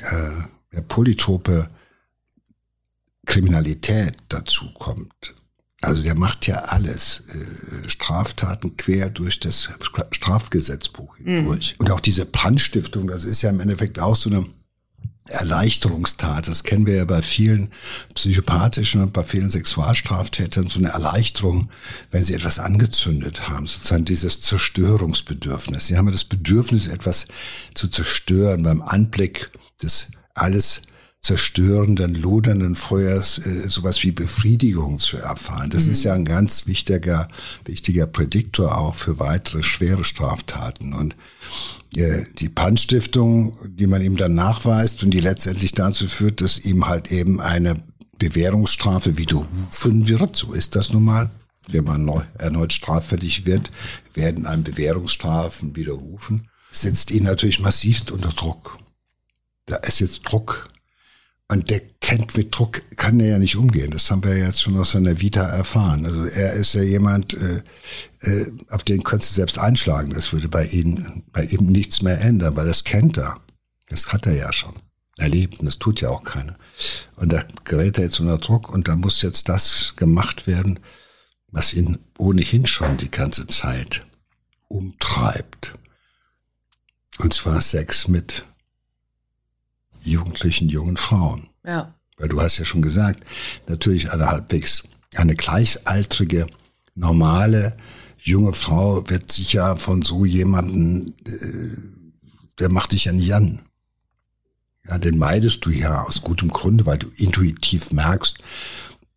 äh, 0.00 0.82
polytope 0.88 1.68
Kriminalität 3.24 4.16
dazu 4.28 4.72
kommt. 4.74 5.34
Also 5.80 6.02
der 6.02 6.14
macht 6.14 6.46
ja 6.46 6.56
alles. 6.56 7.22
Äh, 7.28 7.88
Straftaten 7.88 8.76
quer 8.76 9.10
durch 9.10 9.40
das 9.40 9.70
Strafgesetzbuch 10.10 11.16
hindurch. 11.16 11.76
Mhm. 11.78 11.84
Und 11.84 11.92
auch 11.92 12.00
diese 12.00 12.26
Brandstiftung, 12.26 13.06
das 13.06 13.24
ist 13.24 13.42
ja 13.42 13.50
im 13.50 13.60
Endeffekt 13.60 13.98
auch 13.98 14.16
so 14.16 14.30
eine 14.30 14.46
Erleichterungstat. 15.28 16.48
Das 16.48 16.62
kennen 16.62 16.86
wir 16.86 16.96
ja 16.96 17.04
bei 17.04 17.22
vielen 17.22 17.70
psychopathischen 18.14 19.02
und 19.02 19.12
bei 19.12 19.24
vielen 19.24 19.50
Sexualstraftätern, 19.50 20.68
so 20.68 20.78
eine 20.78 20.90
Erleichterung, 20.90 21.70
wenn 22.10 22.24
sie 22.24 22.34
etwas 22.34 22.58
angezündet 22.58 23.48
haben, 23.48 23.66
sozusagen 23.66 24.04
dieses 24.04 24.40
Zerstörungsbedürfnis. 24.40 25.86
Sie 25.86 25.96
haben 25.96 26.06
ja 26.06 26.12
das 26.12 26.24
Bedürfnis, 26.24 26.86
etwas 26.86 27.26
zu 27.74 27.88
zerstören 27.88 28.62
beim 28.62 28.82
Anblick 28.82 29.50
des 29.82 30.06
alles 30.34 30.82
zerstörenden, 31.26 32.14
lodernden 32.14 32.76
Feuers 32.76 33.38
äh, 33.38 33.68
sowas 33.68 34.02
wie 34.04 34.12
Befriedigung 34.12 35.00
zu 35.00 35.16
erfahren. 35.16 35.70
Das 35.70 35.86
mhm. 35.86 35.92
ist 35.92 36.04
ja 36.04 36.14
ein 36.14 36.24
ganz 36.24 36.66
wichtiger, 36.66 37.26
wichtiger 37.64 38.06
Prädiktor 38.06 38.78
auch 38.78 38.94
für 38.94 39.18
weitere 39.18 39.64
schwere 39.64 40.04
Straftaten. 40.04 40.92
Und 40.92 41.16
die 41.96 42.48
Brandstiftung, 42.48 43.56
die 43.66 43.86
man 43.86 44.02
ihm 44.02 44.16
dann 44.16 44.34
nachweist 44.34 45.02
und 45.02 45.10
die 45.10 45.20
letztendlich 45.20 45.72
dazu 45.72 46.08
führt, 46.08 46.40
dass 46.40 46.58
ihm 46.58 46.86
halt 46.86 47.10
eben 47.10 47.40
eine 47.40 47.82
Bewährungsstrafe 48.18 49.18
widerrufen 49.18 50.08
wird. 50.08 50.36
So 50.36 50.52
ist 50.52 50.74
das 50.74 50.92
nun 50.92 51.04
mal. 51.04 51.30
Wenn 51.68 51.84
man 51.84 52.04
neu, 52.04 52.22
erneut 52.38 52.72
straffällig 52.72 53.44
wird, 53.44 53.70
werden 54.14 54.46
einem 54.46 54.62
Bewährungsstrafen 54.62 55.74
widerrufen. 55.74 56.48
Setzt 56.70 57.10
ihn 57.10 57.24
natürlich 57.24 57.60
massivst 57.60 58.12
unter 58.12 58.28
Druck. 58.28 58.78
Da 59.66 59.76
ist 59.76 59.98
jetzt 59.98 60.20
Druck 60.22 60.68
und 61.48 61.70
der 61.70 61.80
kennt 62.00 62.36
mit 62.36 62.56
Druck, 62.56 62.82
kann 62.96 63.20
er 63.20 63.28
ja 63.28 63.38
nicht 63.38 63.56
umgehen. 63.56 63.92
Das 63.92 64.10
haben 64.10 64.24
wir 64.24 64.36
ja 64.36 64.46
jetzt 64.46 64.62
schon 64.62 64.76
aus 64.76 64.92
seiner 64.92 65.20
Vita 65.20 65.42
erfahren. 65.42 66.04
Also 66.04 66.24
er 66.24 66.54
ist 66.54 66.74
ja 66.74 66.82
jemand, 66.82 67.34
äh, 67.34 67.62
äh, 68.20 68.50
auf 68.70 68.82
den 68.82 69.04
könntest 69.04 69.32
du 69.32 69.34
selbst 69.36 69.58
einschlagen. 69.58 70.10
Das 70.12 70.32
würde 70.32 70.48
bei 70.48 70.66
ihm, 70.66 71.22
bei 71.32 71.44
ihm 71.44 71.66
nichts 71.66 72.02
mehr 72.02 72.20
ändern, 72.20 72.56
weil 72.56 72.66
das 72.66 72.84
kennt 72.84 73.16
er. 73.16 73.40
Das 73.88 74.12
hat 74.12 74.26
er 74.26 74.34
ja 74.34 74.52
schon 74.52 74.74
erlebt 75.18 75.60
und 75.60 75.66
das 75.66 75.78
tut 75.78 76.00
ja 76.00 76.10
auch 76.10 76.24
keiner. 76.24 76.58
Und 77.14 77.32
da 77.32 77.44
gerät 77.64 77.98
er 77.98 78.04
jetzt 78.04 78.20
unter 78.20 78.38
Druck 78.38 78.68
und 78.68 78.88
da 78.88 78.96
muss 78.96 79.22
jetzt 79.22 79.48
das 79.48 79.94
gemacht 79.96 80.46
werden, 80.46 80.80
was 81.52 81.74
ihn 81.74 81.98
ohnehin 82.18 82.66
schon 82.66 82.96
die 82.96 83.10
ganze 83.10 83.46
Zeit 83.46 84.04
umtreibt. 84.68 85.74
Und 87.18 87.32
zwar 87.32 87.60
Sex 87.60 88.08
mit 88.08 88.44
jugendlichen 90.06 90.68
jungen 90.68 90.96
Frauen. 90.96 91.48
Ja. 91.64 91.94
Weil 92.16 92.28
du 92.28 92.40
hast 92.40 92.58
ja 92.58 92.64
schon 92.64 92.82
gesagt, 92.82 93.24
natürlich 93.68 94.10
eine 94.10 94.26
halbwegs, 94.26 94.84
eine 95.14 95.34
gleichaltrige, 95.34 96.46
normale, 96.94 97.76
junge 98.18 98.54
Frau 98.54 99.08
wird 99.08 99.30
sicher 99.30 99.76
von 99.76 100.02
so 100.02 100.24
jemanden, 100.24 101.14
äh, 101.26 101.76
der 102.58 102.70
macht 102.70 102.92
dich 102.92 103.04
ja 103.04 103.12
nicht 103.12 103.34
an. 103.34 103.62
Ja, 104.88 104.98
den 104.98 105.18
meidest 105.18 105.64
du 105.64 105.70
ja 105.70 106.02
aus 106.02 106.22
gutem 106.22 106.48
Grunde, 106.48 106.86
weil 106.86 106.98
du 106.98 107.08
intuitiv 107.16 107.92
merkst, 107.92 108.38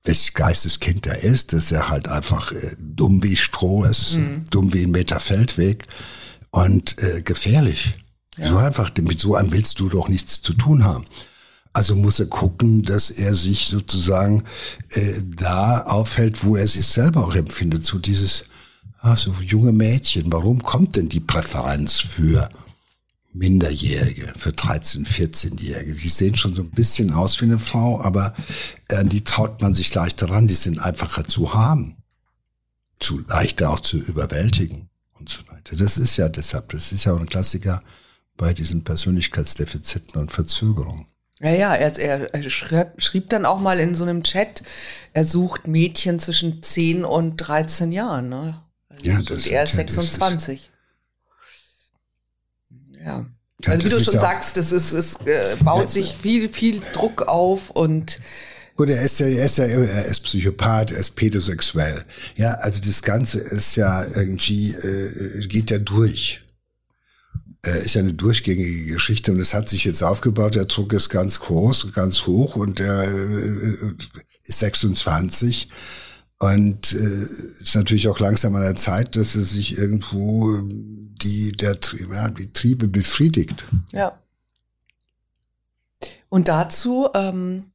welches 0.04 0.34
Geisteskind 0.34 1.06
er 1.08 1.24
ist, 1.24 1.54
dass 1.54 1.72
er 1.72 1.90
halt 1.90 2.08
einfach 2.08 2.52
äh, 2.52 2.76
dumm 2.80 3.24
wie 3.24 3.36
Stroh 3.36 3.84
ist, 3.84 4.16
mhm. 4.16 4.46
dumm 4.50 4.74
wie 4.74 4.84
ein 4.84 4.92
Meter 4.92 5.20
Feldweg 5.20 5.88
und 6.52 7.02
äh, 7.02 7.22
gefährlich. 7.22 7.94
Ja. 8.40 8.48
So 8.48 8.58
einfach, 8.58 8.92
mit 8.98 9.20
so 9.20 9.36
einem 9.36 9.52
willst 9.52 9.80
du 9.80 9.90
doch 9.90 10.08
nichts 10.08 10.42
zu 10.42 10.54
tun 10.54 10.84
haben. 10.86 11.06
Also 11.74 11.96
muss 11.96 12.20
er 12.20 12.26
gucken, 12.26 12.84
dass 12.84 13.12
er 13.12 13.36
sich 13.36 13.68
sozusagen 13.68 14.44
äh, 14.90 15.22
da 15.24 15.82
aufhält, 15.84 16.44
wo 16.44 16.56
er 16.56 16.68
sich 16.68 16.86
selber 16.86 17.26
auch 17.26 17.36
empfindet. 17.36 17.86
So 17.86 18.00
dieses, 18.00 18.46
ah, 19.00 19.16
so 19.16 19.34
junge 19.42 19.72
Mädchen, 19.72 20.32
warum 20.32 20.64
kommt 20.64 20.96
denn 20.96 21.10
die 21.10 21.20
Präferenz 21.20 22.00
für 22.00 22.50
Minderjährige, 23.34 24.34
für 24.36 24.50
13-, 24.50 25.06
14-Jährige? 25.06 25.94
Die 25.94 26.10
sehen 26.10 26.36
schon 26.38 26.56
so 26.56 26.64
ein 26.64 26.72
bisschen 26.72 27.14
aus 27.14 27.40
wie 27.40 27.46
eine 27.46 27.60
Frau, 27.60 28.02
aber 28.02 28.34
äh, 28.88 29.06
die 29.06 29.24
traut 29.24 29.62
man 29.62 29.74
sich 29.74 29.94
leichter 29.94 30.30
ran, 30.30 30.48
die 30.48 30.56
sind 30.56 30.80
einfacher 30.80 31.28
zu 31.28 31.54
haben. 31.54 31.98
Zu 33.00 33.20
leichter 33.28 33.70
auch 33.70 33.80
zu 33.80 33.98
überwältigen 33.98 34.90
und 35.20 35.30
so 35.30 35.42
weiter. 35.48 35.76
Das 35.76 35.98
ist 35.98 36.18
ja 36.18 36.30
deshalb, 36.30 36.70
das 36.70 36.92
ist 36.92 37.06
ja 37.06 37.14
auch 37.14 37.20
ein 37.20 37.28
Klassiker 37.28 37.84
bei 38.40 38.54
diesen 38.54 38.84
Persönlichkeitsdefiziten 38.84 40.20
und 40.20 40.32
Verzögerungen. 40.32 41.06
Ja, 41.42 41.52
ja, 41.52 41.76
er, 41.76 42.00
er, 42.00 42.34
er 42.34 42.50
schrieb, 42.50 42.94
schrieb, 42.98 43.30
dann 43.30 43.46
auch 43.46 43.60
mal 43.60 43.80
in 43.80 43.96
so 43.96 44.04
einem 44.04 44.24
Chat, 44.24 44.64
er 45.14 45.24
sucht 45.24 45.68
Mädchen 45.68 46.20
zwischen 46.20 46.64
10 46.64 47.06
und 47.06 47.38
13 47.38 47.92
Jahren. 47.92 48.30
Ne? 48.30 48.62
Also 48.88 49.06
ja, 49.06 49.22
das 49.22 49.46
und 49.46 49.52
er 49.52 49.64
ist 49.64 49.74
26. 49.74 50.72
Ja. 52.94 53.06
ja 53.06 53.26
also 53.68 53.86
wie 53.86 53.90
du 53.90 54.04
schon 54.04 54.20
sagst, 54.20 54.58
das 54.58 54.72
ist, 54.72 54.94
es 54.94 55.16
äh, 55.26 55.58
baut 55.64 55.84
ja, 55.84 55.90
sich 55.90 56.16
viel, 56.16 56.50
viel 56.50 56.82
Druck 56.94 57.24
auf 57.24 57.70
und 57.70 58.20
Gut, 58.76 58.90
er 58.90 59.02
ist 59.02 59.20
ja, 59.20 59.26
er 59.26 59.46
ist 59.46 59.58
ja, 59.58 59.66
er 59.66 60.06
ist 60.06 60.22
Psychopath, 60.24 60.92
er 60.92 61.00
ist 61.00 61.18
pädosexuell. 61.18 62.06
Ja, 62.38 62.52
also 62.52 62.80
das 62.80 63.02
Ganze 63.02 63.40
ist 63.40 63.76
ja 63.76 64.06
irgendwie, 64.06 64.72
äh, 64.72 65.46
geht 65.48 65.70
ja 65.70 65.80
durch 65.80 66.42
äh, 67.66 67.84
ist 67.84 67.96
ja 67.96 68.02
eine 68.02 68.14
durchgängige 68.14 68.94
Geschichte 68.94 69.32
und 69.32 69.40
es 69.40 69.54
hat 69.54 69.70
sich 69.70 69.84
jetzt 69.84 70.04
aufgebaut. 70.04 70.56
Der 70.56 70.66
Druck 70.66 70.94
ist 70.94 71.10
ganz 71.10 71.40
groß, 71.40 71.94
ganz 71.94 72.26
hoch 72.26 72.56
und 72.56 72.80
er 72.80 73.04
äh, 73.04 73.94
ist 74.44 74.60
26 74.60 75.70
und 76.40 76.94
äh, 76.94 77.62
ist 77.62 77.76
natürlich 77.76 78.08
auch 78.08 78.20
langsam 78.20 78.56
an 78.56 78.64
der 78.64 78.76
Zeit, 78.76 79.16
dass 79.16 79.36
er 79.36 79.42
sich 79.42 79.78
irgendwo 79.78 80.62
die 80.64 81.52
der 81.52 81.78
ja, 82.12 82.30
die 82.30 82.54
Triebe 82.54 82.88
befriedigt. 82.88 83.66
Ja. 83.92 84.18
Und 86.30 86.48
dazu 86.48 87.10
ähm, 87.14 87.72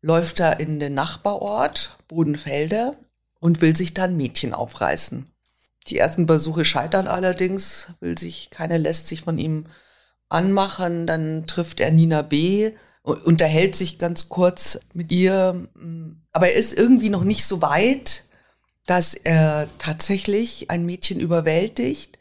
läuft 0.00 0.40
er 0.40 0.58
in 0.58 0.80
den 0.80 0.94
Nachbarort 0.94 1.96
Bodenfelder 2.08 2.96
und 3.40 3.60
will 3.60 3.76
sich 3.76 3.94
dann 3.94 4.16
Mädchen 4.16 4.54
aufreißen. 4.54 5.26
Die 5.86 5.98
ersten 5.98 6.26
Versuche 6.26 6.64
scheitern 6.64 7.06
allerdings, 7.06 7.94
will 8.00 8.18
sich, 8.18 8.50
keiner 8.50 8.78
lässt 8.78 9.06
sich 9.06 9.22
von 9.22 9.38
ihm 9.38 9.66
anmachen. 10.28 11.06
Dann 11.06 11.46
trifft 11.46 11.80
er 11.80 11.90
Nina 11.90 12.22
B., 12.22 12.72
unterhält 13.02 13.74
sich 13.74 13.98
ganz 13.98 14.28
kurz 14.28 14.80
mit 14.92 15.10
ihr. 15.12 15.68
Aber 16.32 16.48
er 16.48 16.54
ist 16.54 16.76
irgendwie 16.76 17.08
noch 17.08 17.24
nicht 17.24 17.46
so 17.46 17.62
weit, 17.62 18.24
dass 18.86 19.14
er 19.14 19.68
tatsächlich 19.78 20.70
ein 20.70 20.84
Mädchen 20.84 21.20
überwältigt. 21.20 22.18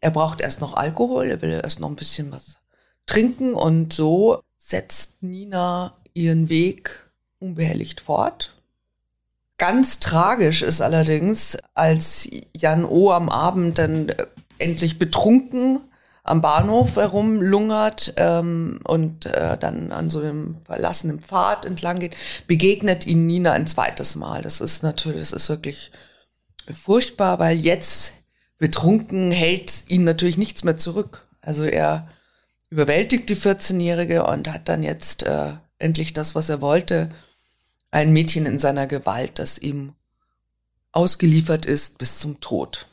Er 0.00 0.10
braucht 0.10 0.40
erst 0.40 0.60
noch 0.60 0.74
Alkohol, 0.74 1.26
er 1.26 1.42
will 1.42 1.50
erst 1.50 1.80
noch 1.80 1.88
ein 1.88 1.96
bisschen 1.96 2.30
was 2.32 2.58
trinken 3.06 3.54
und 3.54 3.92
so 3.92 4.42
setzt 4.58 5.22
Nina 5.22 5.96
ihren 6.14 6.48
Weg 6.48 7.10
unbehelligt 7.38 8.00
fort. 8.00 8.51
Ganz 9.62 10.00
tragisch 10.00 10.62
ist 10.62 10.80
allerdings, 10.80 11.56
als 11.74 12.28
Jan 12.52 12.84
O. 12.84 13.12
am 13.12 13.28
Abend 13.28 13.78
dann 13.78 14.08
äh, 14.08 14.26
endlich 14.58 14.98
betrunken 14.98 15.78
am 16.24 16.40
Bahnhof 16.40 16.96
herumlungert 16.96 18.14
ähm, 18.16 18.80
und 18.82 19.26
äh, 19.26 19.56
dann 19.56 19.92
an 19.92 20.10
so 20.10 20.18
einem 20.18 20.56
verlassenen 20.64 21.20
Pfad 21.20 21.64
entlang 21.64 22.00
geht, 22.00 22.16
begegnet 22.48 23.06
ihn 23.06 23.28
Nina 23.28 23.52
ein 23.52 23.68
zweites 23.68 24.16
Mal. 24.16 24.42
Das 24.42 24.60
ist 24.60 24.82
natürlich, 24.82 25.30
das 25.30 25.32
ist 25.32 25.48
wirklich 25.48 25.92
furchtbar, 26.68 27.38
weil 27.38 27.56
jetzt 27.56 28.14
betrunken 28.58 29.30
hält 29.30 29.84
ihn 29.86 30.02
natürlich 30.02 30.38
nichts 30.38 30.64
mehr 30.64 30.76
zurück. 30.76 31.28
Also 31.40 31.62
er 31.62 32.08
überwältigt 32.68 33.28
die 33.28 33.36
14-Jährige 33.36 34.26
und 34.26 34.52
hat 34.52 34.68
dann 34.68 34.82
jetzt 34.82 35.22
äh, 35.22 35.52
endlich 35.78 36.14
das, 36.14 36.34
was 36.34 36.48
er 36.48 36.60
wollte 36.60 37.12
ein 37.92 38.12
Mädchen 38.12 38.46
in 38.46 38.58
seiner 38.58 38.88
Gewalt, 38.88 39.38
das 39.38 39.58
ihm 39.58 39.92
ausgeliefert 40.90 41.64
ist 41.64 41.98
bis 41.98 42.18
zum 42.18 42.40
Tod. 42.40 42.88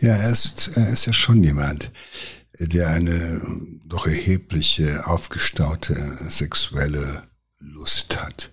Ja, 0.00 0.16
er 0.16 0.30
ist, 0.30 0.76
er 0.76 0.88
ist 0.88 1.06
ja 1.06 1.12
schon 1.12 1.44
jemand, 1.44 1.92
der 2.58 2.88
eine 2.88 3.40
doch 3.84 4.06
erhebliche, 4.06 5.06
aufgestaute 5.06 5.94
sexuelle 6.28 7.28
Lust 7.58 8.20
hat 8.20 8.50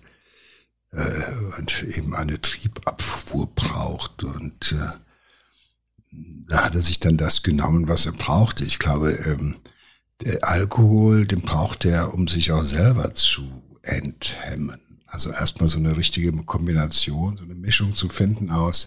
äh, 0.92 1.58
und 1.58 1.82
eben 1.82 2.14
eine 2.14 2.40
Triebabfuhr 2.40 3.48
braucht. 3.54 4.22
Und 4.22 4.72
äh, 4.72 4.96
da 6.48 6.64
hat 6.64 6.74
er 6.74 6.80
sich 6.80 7.00
dann 7.00 7.16
das 7.16 7.42
genommen, 7.42 7.88
was 7.88 8.06
er 8.06 8.12
brauchte. 8.12 8.64
Ich 8.64 8.78
glaube, 8.78 9.12
ähm, 9.12 9.56
der 10.22 10.42
Alkohol, 10.48 11.26
den 11.26 11.42
braucht 11.42 11.84
er, 11.84 12.14
um 12.14 12.28
sich 12.28 12.52
auch 12.52 12.62
selber 12.62 13.14
zu 13.14 13.62
enthemmen. 13.82 14.80
Also 15.06 15.30
erstmal 15.30 15.68
so 15.68 15.78
eine 15.78 15.96
richtige 15.96 16.32
Kombination, 16.32 17.36
so 17.36 17.44
eine 17.44 17.54
Mischung 17.54 17.94
zu 17.94 18.08
finden 18.08 18.50
aus 18.50 18.86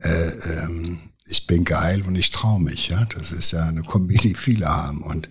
äh, 0.00 0.28
ähm, 0.28 0.98
ich 1.26 1.46
bin 1.46 1.64
geil 1.64 2.02
und 2.02 2.16
ich 2.16 2.30
traue 2.30 2.60
mich. 2.60 2.88
Ja, 2.88 3.04
das 3.04 3.32
ist 3.32 3.52
ja 3.52 3.64
eine 3.64 3.82
Kombi, 3.82 4.16
die 4.16 4.34
viele 4.34 4.66
haben. 4.66 5.02
Und 5.02 5.28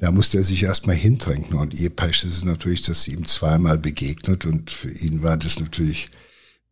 da 0.00 0.10
musste 0.10 0.38
er 0.38 0.44
sich 0.44 0.62
erstmal 0.62 0.96
hintrinken. 0.96 1.56
Und 1.56 1.74
ihr 1.74 1.90
Pech 1.90 2.24
ist 2.24 2.36
es 2.36 2.44
natürlich, 2.44 2.82
dass 2.82 3.02
sie 3.02 3.12
ihm 3.12 3.26
zweimal 3.26 3.78
begegnet 3.78 4.46
und 4.46 4.70
für 4.70 4.90
ihn 4.90 5.22
war 5.22 5.36
das 5.36 5.60
natürlich, 5.60 6.10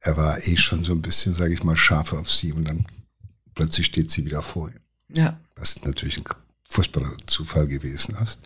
er 0.00 0.16
war 0.16 0.46
eh 0.46 0.56
schon 0.56 0.84
so 0.84 0.92
ein 0.92 1.02
bisschen, 1.02 1.34
sage 1.34 1.52
ich 1.52 1.64
mal, 1.64 1.76
scharf 1.76 2.12
auf 2.12 2.30
sie 2.30 2.52
und 2.52 2.66
dann 2.66 2.86
plötzlich 3.54 3.86
steht 3.86 4.10
sie 4.10 4.24
wieder 4.24 4.42
vor 4.42 4.70
ihm. 4.70 4.80
Ja. 5.14 5.38
Was 5.56 5.82
natürlich 5.84 6.18
ein 6.18 6.24
furchtbarer 6.76 7.16
Zufall 7.26 7.66
gewesen 7.66 8.14
ist. 8.22 8.38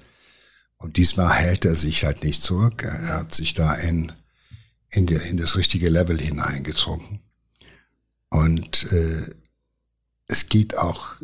Und 0.76 0.96
diesmal 0.96 1.32
hält 1.34 1.64
er 1.64 1.74
sich 1.74 2.04
halt 2.04 2.22
nicht 2.22 2.42
zurück. 2.42 2.84
Er 2.84 3.18
hat 3.18 3.34
sich 3.34 3.54
da 3.54 3.74
in, 3.74 4.12
in, 4.88 5.06
der, 5.06 5.22
in 5.26 5.36
das 5.36 5.56
richtige 5.56 5.88
Level 5.88 6.18
hineingetrunken. 6.20 7.20
Und 8.28 8.92
äh, 8.92 9.30
es 10.28 10.48
geht 10.48 10.78
auch 10.78 11.16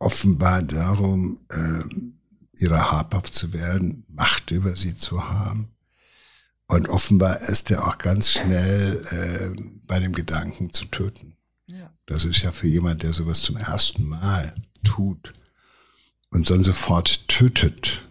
offenbar 0.00 0.62
darum, 0.62 1.38
äh, 1.50 1.84
ihrer 2.60 2.90
habhaft 2.90 3.32
zu 3.34 3.52
werden, 3.52 4.04
Macht 4.08 4.50
über 4.50 4.76
sie 4.76 4.96
zu 4.96 5.28
haben. 5.28 5.68
Und 6.66 6.88
offenbar 6.88 7.42
ist 7.42 7.70
er 7.70 7.86
auch 7.86 7.98
ganz 7.98 8.30
schnell 8.30 9.04
äh, 9.10 9.62
bei 9.86 10.00
dem 10.00 10.12
Gedanken 10.12 10.72
zu 10.72 10.86
töten. 10.86 11.36
Ja. 11.66 11.94
Das 12.06 12.24
ist 12.24 12.42
ja 12.42 12.50
für 12.50 12.66
jemand, 12.66 13.04
der 13.04 13.12
sowas 13.12 13.42
zum 13.42 13.56
ersten 13.56 14.04
Mal 14.04 14.56
tut 14.82 15.32
und 16.34 16.50
dann 16.50 16.64
sofort 16.64 17.28
tötet. 17.28 18.06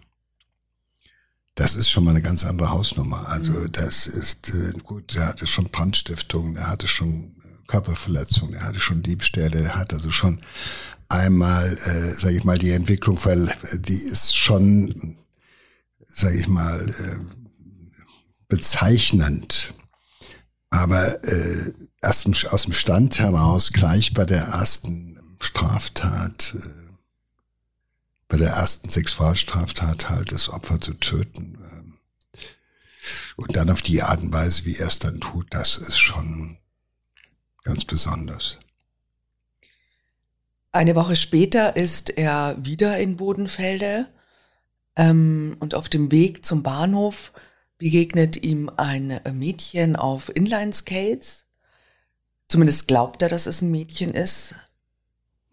Das 1.54 1.76
ist 1.76 1.90
schon 1.90 2.04
mal 2.04 2.10
eine 2.10 2.22
ganz 2.22 2.44
andere 2.44 2.70
Hausnummer. 2.70 3.28
Also 3.28 3.52
mhm. 3.52 3.70
das 3.70 4.06
ist 4.08 4.48
äh, 4.48 4.72
gut, 4.82 5.14
er 5.14 5.28
hatte 5.28 5.46
schon 5.46 5.66
Brandstiftung, 5.66 6.56
er 6.56 6.68
hatte 6.68 6.88
schon 6.88 7.36
Körperverletzung, 7.68 8.54
er 8.54 8.64
hatte 8.64 8.80
schon 8.80 9.02
Diebstähle, 9.02 9.62
er 9.62 9.76
hat 9.76 9.92
also 9.92 10.10
schon 10.10 10.40
einmal, 11.08 11.76
äh, 11.76 12.20
sage 12.20 12.36
ich 12.36 12.44
mal, 12.44 12.58
die 12.58 12.72
Entwicklung, 12.72 13.22
weil 13.24 13.54
die 13.74 13.92
ist 13.92 14.34
schon, 14.34 15.16
sage 16.08 16.38
ich 16.38 16.48
mal, 16.48 16.88
äh, 16.88 17.18
bezeichnend. 18.48 19.74
Aber 20.70 21.22
äh, 21.24 21.72
erst 22.02 22.26
aus 22.46 22.64
dem 22.64 22.72
Stand 22.72 23.18
heraus, 23.18 23.70
gleich 23.70 24.14
bei 24.14 24.24
der 24.24 24.44
ersten 24.44 25.20
Straftat, 25.40 26.56
äh, 26.58 26.83
bei 28.28 28.36
der 28.36 28.50
ersten 28.50 28.88
Sexualstraftat 28.88 30.08
halt 30.10 30.32
das 30.32 30.48
Opfer 30.48 30.80
zu 30.80 30.94
töten. 30.94 31.58
Äh, 31.62 31.84
und 33.36 33.56
dann 33.56 33.70
auf 33.70 33.82
die 33.82 34.02
Art 34.02 34.22
und 34.22 34.32
Weise, 34.32 34.64
wie 34.64 34.76
er 34.76 34.88
es 34.88 34.98
dann 34.98 35.20
tut, 35.20 35.46
das 35.50 35.78
ist 35.78 35.98
schon 35.98 36.58
ganz 37.62 37.84
besonders. 37.84 38.58
Eine 40.72 40.94
Woche 40.94 41.16
später 41.16 41.76
ist 41.76 42.10
er 42.10 42.56
wieder 42.58 42.98
in 42.98 43.16
Bodenfelde 43.16 44.08
ähm, 44.96 45.56
und 45.60 45.74
auf 45.74 45.88
dem 45.88 46.10
Weg 46.10 46.44
zum 46.44 46.62
Bahnhof 46.62 47.32
begegnet 47.78 48.42
ihm 48.42 48.70
ein 48.76 49.20
Mädchen 49.32 49.96
auf 49.96 50.34
Inline-Skates. 50.34 51.46
Zumindest 52.48 52.88
glaubt 52.88 53.22
er, 53.22 53.28
dass 53.28 53.46
es 53.46 53.62
ein 53.62 53.70
Mädchen 53.70 54.14
ist, 54.14 54.54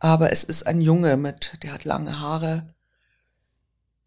aber 0.01 0.31
es 0.31 0.43
ist 0.43 0.65
ein 0.65 0.81
Junge 0.81 1.15
mit, 1.15 1.59
der 1.61 1.73
hat 1.73 1.85
lange 1.85 2.19
Haare, 2.19 2.73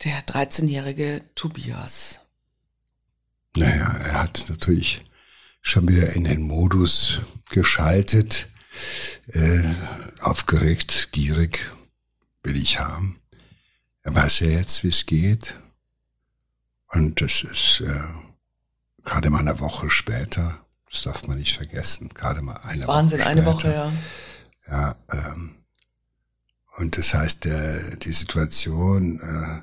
der 0.02 0.20
13-jährige 0.24 1.22
Tobias. 1.36 2.18
Naja, 3.56 3.96
er 3.98 4.22
hat 4.24 4.46
natürlich 4.48 5.04
schon 5.60 5.88
wieder 5.88 6.12
in 6.14 6.24
den 6.24 6.42
Modus 6.42 7.22
geschaltet, 7.48 8.48
äh, 9.28 9.62
aufgeregt, 10.20 11.10
gierig, 11.12 11.60
will 12.42 12.56
ich 12.56 12.80
haben. 12.80 13.20
Er 14.02 14.16
weiß 14.16 14.40
ja 14.40 14.48
jetzt, 14.48 14.82
wie 14.82 14.88
es 14.88 15.06
geht. 15.06 15.56
Und 16.88 17.20
das 17.20 17.44
ist 17.44 17.82
äh, 17.86 18.02
gerade 19.04 19.30
mal 19.30 19.38
eine 19.38 19.60
Woche 19.60 19.90
später, 19.90 20.66
das 20.90 21.04
darf 21.04 21.28
man 21.28 21.38
nicht 21.38 21.56
vergessen, 21.56 22.08
gerade 22.08 22.42
mal 22.42 22.56
eine 22.64 22.88
Wahnsinn, 22.88 23.20
Woche 23.20 23.30
später. 23.30 23.30
eine 23.30 23.46
Woche, 23.46 23.72
ja. 23.72 23.92
Ja, 24.66 24.96
ähm, 25.12 25.63
und 26.76 26.98
das 26.98 27.14
heißt, 27.14 27.44
der, 27.44 27.96
die 27.96 28.12
Situation, 28.12 29.20
äh, 29.20 29.62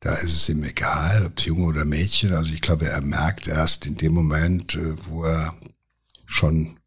da 0.00 0.14
ist 0.14 0.34
es 0.34 0.48
ihm 0.48 0.62
egal, 0.64 1.26
ob 1.26 1.38
es 1.38 1.44
Junge 1.44 1.66
oder 1.66 1.84
Mädchen. 1.84 2.34
Also 2.34 2.52
ich 2.52 2.60
glaube, 2.60 2.88
er 2.88 3.00
merkt 3.00 3.46
erst 3.46 3.86
in 3.86 3.96
dem 3.96 4.12
Moment, 4.12 4.74
äh, 4.74 4.94
wo 5.06 5.24
er 5.24 5.54
schon 6.26 6.78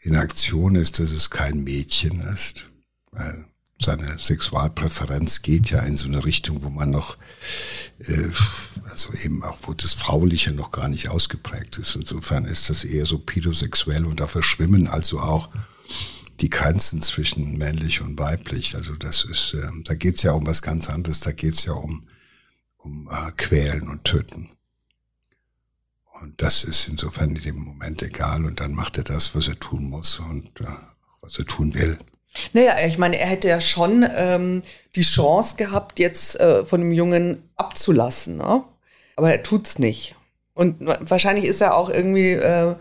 in 0.00 0.16
Aktion 0.16 0.74
ist, 0.74 0.98
dass 0.98 1.12
es 1.12 1.30
kein 1.30 1.62
Mädchen 1.62 2.20
ist, 2.20 2.66
weil 3.12 3.46
seine 3.80 4.18
Sexualpräferenz 4.18 5.42
geht 5.42 5.70
ja 5.70 5.80
in 5.80 5.96
so 5.96 6.08
eine 6.08 6.24
Richtung, 6.24 6.62
wo 6.62 6.70
man 6.70 6.90
noch, 6.90 7.16
äh, 8.00 8.28
also 8.90 9.12
eben 9.24 9.42
auch, 9.42 9.58
wo 9.62 9.72
das 9.72 9.94
Frauliche 9.94 10.52
noch 10.52 10.72
gar 10.72 10.88
nicht 10.88 11.08
ausgeprägt 11.08 11.78
ist. 11.78 11.96
Insofern 11.96 12.44
ist 12.44 12.68
das 12.68 12.84
eher 12.84 13.06
so 13.06 13.18
pädosexuell 13.18 14.04
und 14.04 14.20
da 14.20 14.26
verschwimmen 14.26 14.88
also 14.88 15.20
auch 15.20 15.48
die 16.42 16.50
Grenzen 16.50 17.00
zwischen 17.00 17.56
männlich 17.56 18.00
und 18.02 18.18
weiblich. 18.18 18.74
Also 18.74 18.96
das 18.96 19.24
ist, 19.24 19.54
äh, 19.54 19.68
da 19.84 19.94
geht 19.94 20.16
es 20.16 20.22
ja 20.22 20.32
um 20.32 20.46
was 20.46 20.60
ganz 20.60 20.90
anderes, 20.90 21.20
da 21.20 21.32
geht 21.32 21.54
es 21.54 21.64
ja 21.64 21.72
um, 21.72 22.08
um 22.78 23.08
äh, 23.10 23.30
Quälen 23.36 23.88
und 23.88 24.04
Töten. 24.04 24.50
Und 26.20 26.42
das 26.42 26.64
ist 26.64 26.88
insofern 26.88 27.34
in 27.34 27.42
dem 27.42 27.58
Moment 27.58 28.02
egal 28.02 28.44
und 28.44 28.60
dann 28.60 28.74
macht 28.74 28.98
er 28.98 29.04
das, 29.04 29.34
was 29.34 29.48
er 29.48 29.58
tun 29.58 29.88
muss 29.88 30.18
und 30.18 30.60
äh, 30.60 30.66
was 31.20 31.38
er 31.38 31.46
tun 31.46 31.74
will. 31.74 31.96
Naja, 32.52 32.86
ich 32.86 32.98
meine, 32.98 33.18
er 33.18 33.26
hätte 33.26 33.48
ja 33.48 33.60
schon 33.60 34.06
ähm, 34.14 34.62
die 34.96 35.02
Chance 35.02 35.56
gehabt, 35.56 35.98
jetzt 35.98 36.40
äh, 36.40 36.64
von 36.64 36.80
dem 36.80 36.92
Jungen 36.92 37.48
abzulassen, 37.56 38.38
ne? 38.38 38.64
aber 39.16 39.32
er 39.32 39.42
tut's 39.42 39.78
nicht. 39.78 40.16
Und 40.54 40.76
wahrscheinlich 40.80 41.46
ist 41.46 41.60
er 41.60 41.76
auch 41.76 41.88
irgendwie 41.88 42.32
äh, 42.32 42.76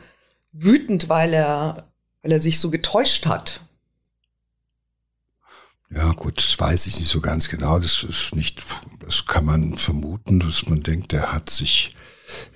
wütend, 0.52 1.10
weil 1.10 1.34
er, 1.34 1.91
weil 2.22 2.32
er 2.32 2.40
sich 2.40 2.60
so 2.60 2.70
getäuscht 2.70 3.26
hat. 3.26 3.62
Ja, 5.94 6.14
gut, 6.14 6.38
das 6.38 6.58
weiß 6.58 6.88
ich 6.88 6.98
nicht 7.00 7.10
so 7.10 7.20
ganz 7.20 7.50
genau. 7.50 7.78
Das 7.78 8.04
ist 8.04 8.34
nicht, 8.36 8.64
das 9.00 9.26
kann 9.26 9.44
man 9.44 9.76
vermuten, 9.76 10.40
dass 10.40 10.68
man 10.68 10.84
denkt, 10.84 11.12
er 11.12 11.34
hat 11.34 11.50
sich 11.50 11.96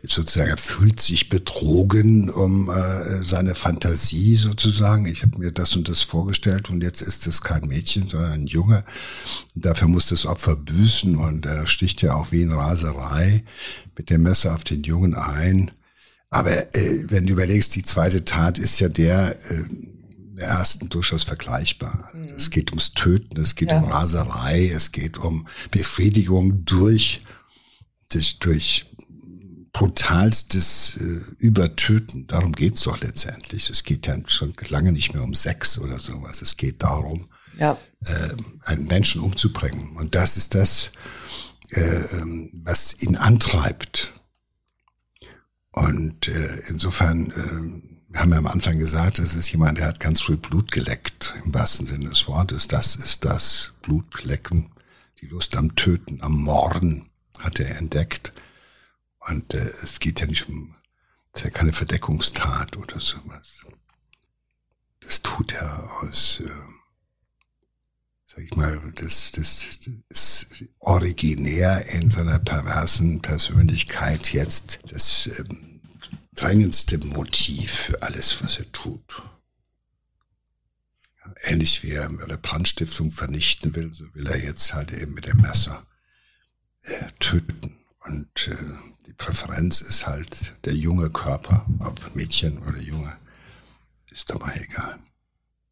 sozusagen, 0.03 0.51
er 0.51 0.57
fühlt 0.57 1.01
sich 1.01 1.27
betrogen 1.27 2.29
um 2.29 2.69
äh, 2.69 3.21
seine 3.23 3.55
Fantasie 3.55 4.37
sozusagen. 4.37 5.05
Ich 5.05 5.21
habe 5.23 5.37
mir 5.37 5.51
das 5.51 5.75
und 5.75 5.89
das 5.89 6.01
vorgestellt 6.01 6.69
und 6.69 6.81
jetzt 6.81 7.01
ist 7.01 7.27
es 7.27 7.41
kein 7.41 7.67
Mädchen, 7.67 8.07
sondern 8.07 8.31
ein 8.31 8.47
Junge. 8.47 8.85
Dafür 9.53 9.89
muss 9.89 10.07
das 10.07 10.25
Opfer 10.25 10.55
büßen 10.55 11.17
und 11.17 11.45
er 11.45 11.67
sticht 11.67 12.01
ja 12.01 12.13
auch 12.15 12.31
wie 12.31 12.43
in 12.43 12.53
Raserei 12.53 13.43
mit 13.97 14.09
dem 14.09 14.23
Messer 14.23 14.55
auf 14.55 14.63
den 14.63 14.83
Jungen 14.83 15.13
ein. 15.13 15.71
Aber 16.35 16.75
äh, 16.75 17.05
wenn 17.07 17.25
du 17.25 17.31
überlegst, 17.31 17.75
die 17.75 17.83
zweite 17.83 18.25
Tat 18.25 18.57
ist 18.57 18.81
ja 18.81 18.89
der, 18.89 19.39
äh, 19.49 19.63
der 20.37 20.47
ersten 20.47 20.89
durchaus 20.89 21.23
vergleichbar. 21.23 22.11
Mhm. 22.13 22.25
Es 22.25 22.49
geht 22.49 22.71
ums 22.71 22.93
Töten, 22.93 23.39
es 23.39 23.55
geht 23.55 23.69
ja. 23.69 23.77
um 23.79 23.85
Raserei, 23.85 24.67
es 24.67 24.91
geht 24.91 25.17
um 25.17 25.47
Befriedigung 25.71 26.65
durch, 26.65 27.21
durch, 28.09 28.37
durch 28.39 28.85
brutalstes 29.71 30.97
äh, 30.97 31.21
Übertöten. 31.37 32.27
Darum 32.27 32.51
geht's 32.51 32.81
doch 32.81 32.99
letztendlich. 32.99 33.69
Es 33.69 33.85
geht 33.85 34.05
ja 34.05 34.17
schon 34.27 34.53
lange 34.67 34.91
nicht 34.91 35.13
mehr 35.13 35.23
um 35.23 35.33
Sex 35.33 35.79
oder 35.79 35.99
sowas. 35.99 36.41
Es 36.41 36.57
geht 36.57 36.83
darum, 36.83 37.29
ja. 37.57 37.77
äh, 38.03 38.35
einen 38.65 38.87
Menschen 38.87 39.21
umzubringen. 39.21 39.95
Und 39.95 40.15
das 40.15 40.35
ist 40.35 40.53
das, 40.53 40.91
äh, 41.69 42.01
was 42.51 43.01
ihn 43.01 43.15
antreibt. 43.15 44.11
Und 45.75 46.29
äh, 46.29 46.61
insofern, 46.69 47.31
äh, 47.31 48.13
wir 48.13 48.21
haben 48.21 48.31
ja 48.31 48.37
am 48.37 48.47
Anfang 48.47 48.79
gesagt, 48.79 49.19
das 49.19 49.35
ist 49.35 49.51
jemand, 49.51 49.77
der 49.77 49.87
hat 49.87 49.99
ganz 49.99 50.21
früh 50.21 50.37
Blut 50.37 50.71
geleckt, 50.71 51.35
im 51.43 51.53
wahrsten 51.53 51.85
Sinne 51.85 52.07
des 52.07 52.29
Wortes. 52.29 52.69
Das 52.69 52.95
ist 52.95 53.25
das 53.25 53.73
Blutlecken, 53.81 54.71
die 55.19 55.27
Lust 55.27 55.57
am 55.57 55.75
Töten, 55.75 56.21
am 56.21 56.41
Morden 56.41 57.09
hat 57.39 57.59
er 57.59 57.75
entdeckt. 57.77 58.31
Und 59.19 59.53
äh, 59.53 59.69
es 59.83 59.99
geht 59.99 60.21
ja 60.21 60.27
nicht 60.27 60.47
um, 60.47 60.75
es 61.33 61.41
ist 61.41 61.45
ja 61.45 61.51
keine 61.51 61.73
Verdeckungstat 61.73 62.77
oder 62.77 63.01
sowas. 63.01 63.45
Das 65.01 65.23
tut 65.23 65.51
er 65.51 65.91
aus, 66.01 66.39
äh, 66.39 66.49
sag 68.27 68.45
ich 68.45 68.55
mal, 68.55 68.93
das, 68.95 69.33
das, 69.33 69.79
das 69.83 69.97
ist 70.07 70.47
originär 70.79 71.85
in 71.89 72.11
seiner 72.11 72.39
perversen 72.39 73.21
Persönlichkeit 73.21 74.31
jetzt 74.31 74.79
das 74.89 75.29
ähm, 75.37 75.64
drängendste 76.35 76.97
Motiv 76.99 77.71
für 77.71 78.01
alles, 78.01 78.43
was 78.43 78.59
er 78.59 78.71
tut. 78.71 79.23
Ähnlich 81.43 81.83
wie 81.83 81.91
er 81.91 82.07
eine 82.07 82.37
Brandstiftung 82.37 83.11
vernichten 83.11 83.75
will, 83.75 83.91
so 83.91 84.05
will 84.13 84.27
er 84.27 84.41
jetzt 84.41 84.73
halt 84.73 84.91
eben 84.93 85.13
mit 85.13 85.25
dem 85.25 85.37
Messer 85.41 85.85
äh, 86.81 87.05
töten. 87.19 87.77
Und 88.05 88.47
äh, 88.47 88.55
die 89.07 89.13
Präferenz 89.13 89.81
ist 89.81 90.05
halt 90.05 90.53
der 90.65 90.75
junge 90.75 91.09
Körper, 91.09 91.65
ob 91.79 92.15
Mädchen 92.15 92.61
oder 92.63 92.79
Junge, 92.79 93.17
ist 94.11 94.29
dabei 94.29 94.53
egal. 94.69 94.99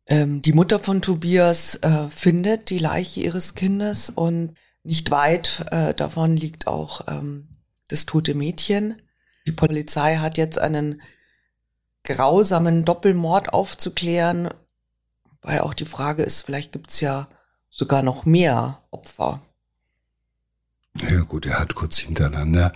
Ähm, 0.07 0.41
die 0.41 0.53
Mutter 0.53 0.79
von 0.79 1.01
Tobias 1.01 1.75
äh, 1.75 2.09
findet 2.09 2.69
die 2.69 2.79
Leiche 2.79 3.21
ihres 3.21 3.55
Kindes 3.55 4.09
und 4.09 4.55
Nicht 4.85 5.11
weit 5.11 5.65
äh, 5.71 5.93
davon 5.93 6.35
liegt 6.35 6.67
auch 6.67 7.07
ähm, 7.07 7.47
das 7.87 8.05
tote 8.05 8.33
Mädchen. 8.33 9.01
Die 9.45 9.51
Polizei 9.51 10.17
hat 10.17 10.37
jetzt 10.37 10.57
einen 10.57 11.01
grausamen 12.03 12.85
Doppelmord 12.85 13.53
aufzuklären, 13.53 14.49
weil 15.41 15.59
auch 15.59 15.73
die 15.73 15.85
Frage 15.85 16.23
ist, 16.23 16.43
vielleicht 16.43 16.71
gibt's 16.71 16.99
ja 16.99 17.27
sogar 17.69 18.03
noch 18.03 18.25
mehr 18.25 18.83
Opfer. 18.91 19.41
Ja 20.95 21.21
gut, 21.23 21.45
er 21.45 21.59
hat 21.59 21.75
kurz 21.75 21.97
hintereinander 21.97 22.71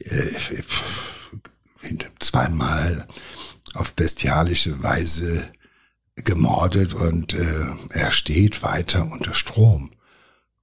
äh, 0.00 0.62
zweimal 2.18 3.06
auf 3.74 3.94
bestialische 3.94 4.82
Weise 4.82 5.52
gemordet 6.16 6.94
und 6.94 7.34
äh, 7.34 7.66
er 7.90 8.10
steht 8.10 8.62
weiter 8.62 9.10
unter 9.10 9.34
Strom. 9.34 9.92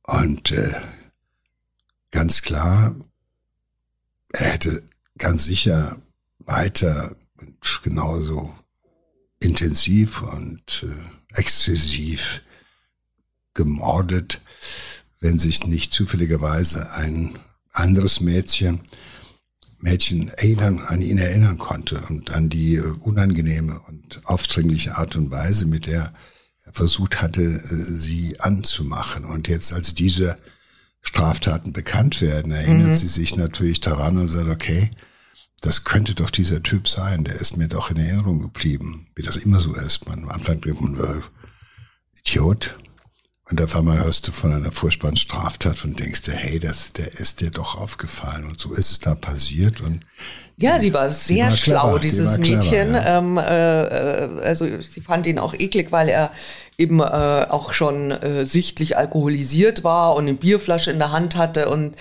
Und 0.04 0.51
äh, 0.51 0.73
ganz 2.12 2.41
klar, 2.41 2.95
er 4.34 4.51
hätte 4.51 4.84
ganz 5.21 5.45
sicher 5.45 6.01
weiter 6.39 7.15
und 7.39 7.81
genauso 7.84 8.53
intensiv 9.39 10.21
und 10.23 10.84
äh, 10.84 11.39
exzessiv 11.39 12.41
gemordet, 13.53 14.41
wenn 15.19 15.39
sich 15.39 15.65
nicht 15.65 15.93
zufälligerweise 15.93 16.91
ein 16.93 17.39
anderes 17.71 18.19
Mädchen 18.19 18.81
Mädchen 19.84 20.29
erinnern, 20.29 20.79
an 20.79 21.01
ihn 21.01 21.17
erinnern 21.17 21.57
konnte 21.57 22.01
und 22.10 22.31
an 22.31 22.49
die 22.49 22.75
äh, 22.75 22.81
unangenehme 23.01 23.79
und 23.88 24.21
aufdringliche 24.25 24.97
Art 24.97 25.15
und 25.15 25.31
Weise, 25.31 25.65
mit 25.65 25.88
der 25.88 26.13
er 26.65 26.73
versucht 26.73 27.21
hatte, 27.21 27.41
äh, 27.41 27.95
sie 27.95 28.39
anzumachen. 28.39 29.25
Und 29.25 29.47
jetzt, 29.47 29.73
als 29.73 29.93
diese 29.93 30.38
Straftaten 31.01 31.73
bekannt 31.73 32.21
werden, 32.21 32.51
erinnert 32.51 32.89
mhm. 32.89 32.93
sie 32.93 33.07
sich 33.07 33.36
natürlich 33.36 33.79
daran 33.79 34.17
und 34.19 34.27
sagt, 34.27 34.49
okay, 34.49 34.91
das 35.62 35.84
könnte 35.84 36.15
doch 36.15 36.32
dieser 36.32 36.62
Typ 36.63 36.88
sein, 36.88 37.24
der 37.24 37.36
ist 37.36 37.56
mir 37.56 37.67
doch 37.67 37.91
in 37.91 37.97
Erinnerung 37.97 38.41
geblieben, 38.41 39.08
wie 39.15 39.21
das 39.21 39.38
immer 39.38 39.60
so 39.60 39.74
ist. 39.76 40.08
Man, 40.08 40.24
am 40.24 40.30
Anfang 40.30 40.60
denkt 40.60 40.82
man, 40.82 40.95
äh, 40.95 41.21
Idiot, 42.19 42.78
und 43.52 43.62
auf 43.62 43.76
einmal 43.76 44.00
hörst 44.00 44.28
du 44.28 44.32
von 44.32 44.54
einer 44.54 44.71
furchtbaren 44.71 45.17
Straftat 45.17 45.84
und 45.84 46.00
denkst 46.00 46.21
dir, 46.21 46.32
hey, 46.32 46.58
das, 46.58 46.93
der 46.93 47.12
ist 47.19 47.41
dir 47.41 47.52
doch 47.52 47.76
aufgefallen. 47.76 48.45
Und 48.45 48.58
so 48.58 48.74
ist 48.74 48.91
es 48.91 49.00
da 49.00 49.13
passiert. 49.13 49.82
Und 49.82 50.06
ja, 50.56 50.80
sie 50.80 50.93
war 50.93 51.12
sehr 51.12 51.50
war 51.50 51.58
schlau, 51.58 51.82
clever, 51.82 52.00
dieses 52.00 52.38
Mädchen. 52.38 52.93
ja. 52.93 53.17
ähm, 53.17 53.38
äh, 53.38 53.84
äh, 53.84 54.41
also 54.41 54.82
sie 54.82 55.02
fand 55.02 55.28
ihn 55.28 55.38
auch 55.38 55.54
eklig, 55.54 55.91
weil 55.91 56.08
er 56.08 56.32
eben 56.82 57.00
äh, 57.00 57.46
auch 57.50 57.74
schon 57.74 58.12
äh, 58.12 58.46
sichtlich 58.46 58.98
alkoholisiert 58.98 59.84
war 59.84 60.15
und 60.15 60.28
eine 60.28 60.34
Bierflasche 60.34 60.91
in 60.91 61.00
der 61.00 61.12
Hand 61.12 61.36
hatte 61.36 61.70
und 61.70 61.96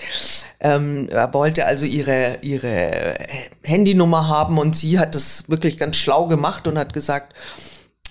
ähm, 0.59 1.07
er 1.09 1.33
wollte 1.33 1.65
also 1.65 1.85
ihre 1.85 2.39
ihre 2.41 3.15
Handynummer 3.63 4.27
haben 4.27 4.57
und 4.57 4.75
sie 4.75 4.99
hat 4.99 5.15
das 5.15 5.49
wirklich 5.49 5.77
ganz 5.77 5.97
schlau 5.97 6.27
gemacht 6.27 6.67
und 6.67 6.77
hat 6.77 6.93
gesagt, 6.93 7.33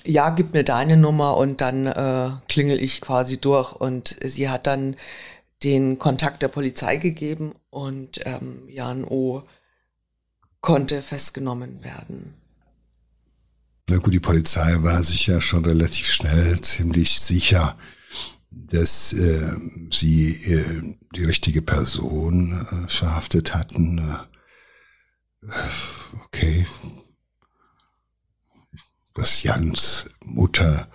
ja, 0.04 0.30
gib 0.30 0.54
mir 0.54 0.64
deine 0.64 0.96
Nummer 0.96 1.36
und 1.36 1.60
dann 1.60 1.86
äh, 1.86 2.30
klingel 2.48 2.82
ich 2.82 3.00
quasi 3.00 3.38
durch. 3.38 3.72
Und 3.72 4.16
sie 4.22 4.48
hat 4.48 4.66
dann 4.66 4.96
den 5.62 5.98
Kontakt 5.98 6.42
der 6.42 6.48
Polizei 6.48 6.96
gegeben 6.96 7.54
und 7.70 8.20
ähm, 8.24 8.62
Jan 8.68 9.04
O. 9.04 9.42
konnte 10.60 11.02
festgenommen 11.02 11.84
werden. 11.84 12.39
Na 13.90 13.98
gut, 13.98 14.14
die 14.14 14.20
Polizei 14.20 14.76
war 14.84 15.02
sich 15.02 15.26
ja 15.26 15.40
schon 15.40 15.64
relativ 15.64 16.08
schnell 16.08 16.60
ziemlich 16.60 17.18
sicher, 17.18 17.76
dass 18.52 19.12
äh, 19.12 19.50
sie 19.90 20.30
äh, 20.44 20.94
die 21.16 21.24
richtige 21.24 21.60
Person 21.60 22.52
äh, 22.52 22.88
verhaftet 22.88 23.52
hatten. 23.52 23.98
Äh, 25.42 25.48
okay, 26.24 26.68
dass 29.14 29.42
Jans 29.42 30.08
Mutter 30.20 30.88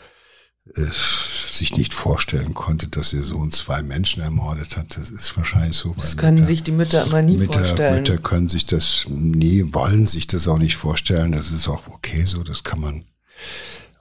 sich 0.76 1.78
nicht 1.78 1.94
vorstellen 1.94 2.54
konnte, 2.54 2.88
dass 2.90 3.14
ihr 3.14 3.24
Sohn 3.24 3.52
zwei 3.52 3.82
Menschen 3.82 4.22
ermordet 4.22 4.76
hat. 4.76 4.98
Das 4.98 5.10
ist 5.10 5.38
wahrscheinlich 5.38 5.78
so. 5.78 5.94
Das 5.98 6.18
können 6.18 6.36
Mütter, 6.36 6.48
sich 6.48 6.64
die 6.64 6.72
Mütter 6.72 7.06
immer 7.06 7.22
nie 7.22 7.38
Mütter, 7.38 7.60
vorstellen. 7.60 8.04
Mütter 8.04 8.18
können 8.18 8.50
sich 8.50 8.66
das 8.66 9.06
nie, 9.08 9.74
wollen 9.74 10.06
sich 10.06 10.28
das 10.28 10.48
auch 10.48 10.58
nicht 10.58 10.76
vorstellen. 10.76 11.32
Das 11.32 11.52
ist 11.52 11.68
auch 11.68 11.88
okay 11.88 12.26
so. 12.26 12.44
Das 12.44 12.64
kann 12.64 12.82
man 12.82 13.06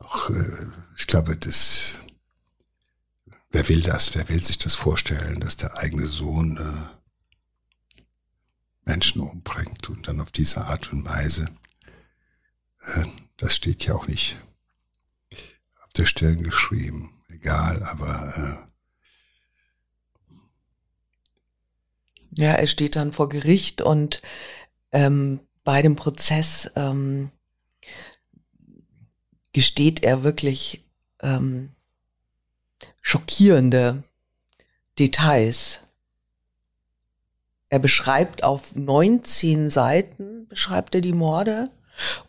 auch, 0.00 0.30
äh, 0.30 0.66
ich 0.96 1.06
glaube, 1.06 1.36
das, 1.36 2.00
wer 3.50 3.68
will 3.68 3.82
das? 3.82 4.14
Wer 4.14 4.28
will 4.28 4.42
sich 4.42 4.58
das 4.58 4.74
vorstellen, 4.74 5.38
dass 5.40 5.56
der 5.56 5.76
eigene 5.76 6.08
Sohn 6.08 6.56
äh, 6.56 8.00
Menschen 8.90 9.20
umbringt 9.20 9.88
und 9.88 10.08
dann 10.08 10.20
auf 10.20 10.32
diese 10.32 10.64
Art 10.64 10.92
und 10.92 11.04
Weise 11.04 11.46
äh, 12.86 13.04
das 13.36 13.54
steht 13.54 13.84
ja 13.84 13.94
auch 13.94 14.06
nicht 14.06 14.36
der 15.96 16.06
Stelle 16.06 16.36
geschrieben. 16.36 17.22
Egal, 17.28 17.82
aber. 17.82 18.34
Äh 18.36 18.74
ja, 22.36 22.52
er 22.52 22.66
steht 22.66 22.96
dann 22.96 23.12
vor 23.12 23.28
Gericht 23.28 23.80
und 23.80 24.22
ähm, 24.92 25.40
bei 25.62 25.82
dem 25.82 25.96
Prozess 25.96 26.70
ähm, 26.76 27.30
gesteht 29.52 30.02
er 30.02 30.24
wirklich 30.24 30.84
ähm, 31.22 31.70
schockierende 33.00 34.02
Details. 34.98 35.80
Er 37.68 37.78
beschreibt 37.78 38.44
auf 38.44 38.74
19 38.74 39.70
Seiten, 39.70 40.46
beschreibt 40.48 40.94
er 40.94 41.00
die 41.00 41.12
Morde 41.12 41.70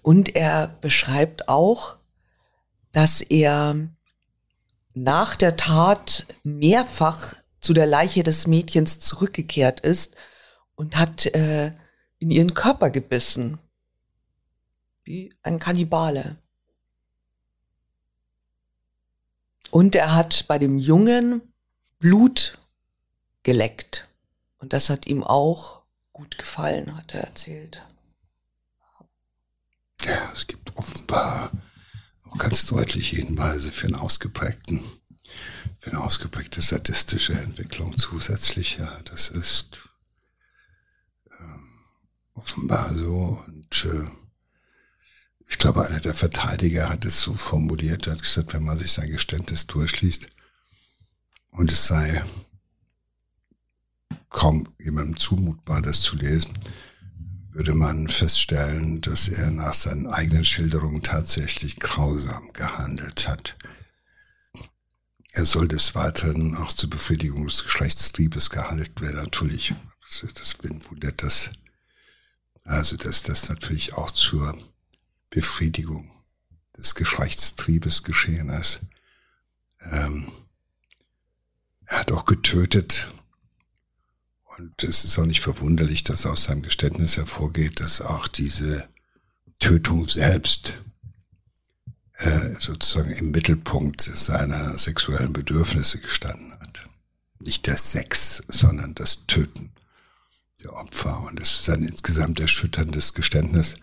und 0.01 0.36
er 0.36 0.78
beschreibt 0.82 1.49
auch, 1.49 1.97
dass 2.96 3.20
er 3.20 3.90
nach 4.94 5.36
der 5.36 5.58
Tat 5.58 6.28
mehrfach 6.46 7.36
zu 7.60 7.74
der 7.74 7.86
Leiche 7.86 8.24
des 8.24 8.48
Mädchens 8.48 9.02
zurückgekehrt 9.02 9.82
ist 9.82 10.16
und 10.76 10.96
hat 10.96 11.26
äh, 11.26 11.74
in 12.20 12.32
ihren 12.32 12.54
Körper 12.54 12.92
gebissen. 12.92 13.58
Wie 15.04 15.36
ein 15.44 15.60
Kannibale. 15.60 16.38
Und 19.72 19.94
er 19.98 20.16
hat 20.16 20.46
bei 20.48 20.58
dem 20.58 20.80
Jungen 20.80 21.42
Blut 22.00 22.58
geleckt. 23.44 24.08
Und 24.60 24.72
das 24.72 24.90
hat 24.90 25.06
ihm 25.06 25.22
auch 25.22 25.82
gut 26.14 26.38
gefallen, 26.38 26.96
hat 26.96 27.14
er 27.14 27.26
erzählt. 27.26 27.82
Ja, 30.06 30.32
es 30.34 30.48
gibt 30.48 30.78
offenbar 30.78 31.52
ganz 32.38 32.65
deutliche 32.65 33.17
Hinweise 33.17 33.71
für 33.71 33.88
einen 33.88 33.95
ausgeprägten, 33.95 34.82
für 35.80 35.91
eine 35.91 36.02
ausgeprägte 36.02 36.62
sadistische 36.62 37.34
Entwicklung 37.34 37.98
zusätzlich. 37.98 38.78
Ja, 38.78 39.02
das 39.06 39.30
ist 39.30 39.78
ähm, 41.39 41.69
offenbar 42.34 42.93
so. 42.93 43.43
Und 43.48 43.86
äh, 43.86 44.10
ich 45.48 45.58
glaube, 45.58 45.86
einer 45.86 46.00
der 46.00 46.13
Verteidiger 46.13 46.89
hat 46.89 47.06
es 47.06 47.21
so 47.21 47.34
formuliert, 47.34 48.08
hat 48.08 48.21
gesagt, 48.21 48.54
wenn 48.54 48.63
man 48.63 48.78
sich 48.78 48.91
sein 48.91 49.10
Geständnis 49.10 49.67
durchliest 49.67 50.28
und 51.52 51.71
es 51.71 51.88
sei 51.88 52.24
kaum 54.30 54.67
jemandem 54.80 55.17
zumutbar, 55.17 55.82
das 55.82 56.02
zu 56.02 56.15
lesen, 56.17 56.54
würde 57.56 57.74
man 57.74 58.10
feststellen, 58.10 59.00
dass 59.00 59.30
er 59.30 59.50
nach 59.50 59.74
seinen 59.74 60.08
eigenen 60.08 60.44
Schilderungen 60.44 61.02
tatsächlich 61.04 61.78
grausam 61.78 62.52
gehandelt 62.52 63.30
hat. 63.30 63.56
Er 65.32 65.46
soll 65.46 65.70
des 65.70 65.96
Weiteren 65.96 66.58
auch 66.58 66.74
zur 66.74 66.89
Befriedigung 66.89 67.48
des 67.48 67.63
Geschlechtstriebes 67.63 68.50
gehandelt 68.50 69.00
werden. 69.00 69.24
Natürlich, 69.24 69.74
das 70.02 70.58
wundert 70.89 71.24
das, 71.24 71.52
also 72.65 72.98
dass 72.98 73.24
das 73.24 73.48
natürlich 73.48 73.94
auch 73.94 74.12
zur 74.12 74.58
Befriedigung 75.30 76.12
des 76.78 76.94
Geschlechtstriebes 76.94 78.04
geschehen 78.04 78.50
ist. 78.50 78.82
Ähm, 79.80 80.30
er 81.86 82.00
hat 82.00 82.12
auch 82.12 82.26
getötet, 82.26 83.14
und 84.58 84.84
es 84.84 85.04
ist 85.04 85.18
auch 85.18 85.26
nicht 85.26 85.41
verwunderlich, 85.41 86.04
dass 86.04 86.26
aus 86.26 86.46
seinem 86.46 86.62
Geständnis 86.62 87.18
hervorgeht, 87.18 87.80
dass 87.80 88.01
auch 88.01 88.28
diese 88.28 88.88
Tötung 89.60 90.08
selbst 90.08 90.82
äh, 92.18 92.56
sozusagen 92.60 93.12
im 93.12 93.32
Mittelpunkt 93.32 94.01
seiner 94.01 94.78
sexuellen 94.78 95.34
Bedürfnisse 95.34 95.99
gestanden 95.99 96.53
hat. 96.60 96.89
Nicht 97.39 97.68
der 97.68 97.78
Sex, 97.78 98.43
sondern 98.47 98.95
das 98.95 99.28
Töten 99.28 99.72
der 100.64 100.74
Opfer. 100.74 101.22
Und 101.22 101.39
es 101.39 101.60
ist 101.60 101.70
ein 101.70 101.84
insgesamt 101.84 102.39
erschütterndes 102.39 103.14
Geständnis. 103.14 103.76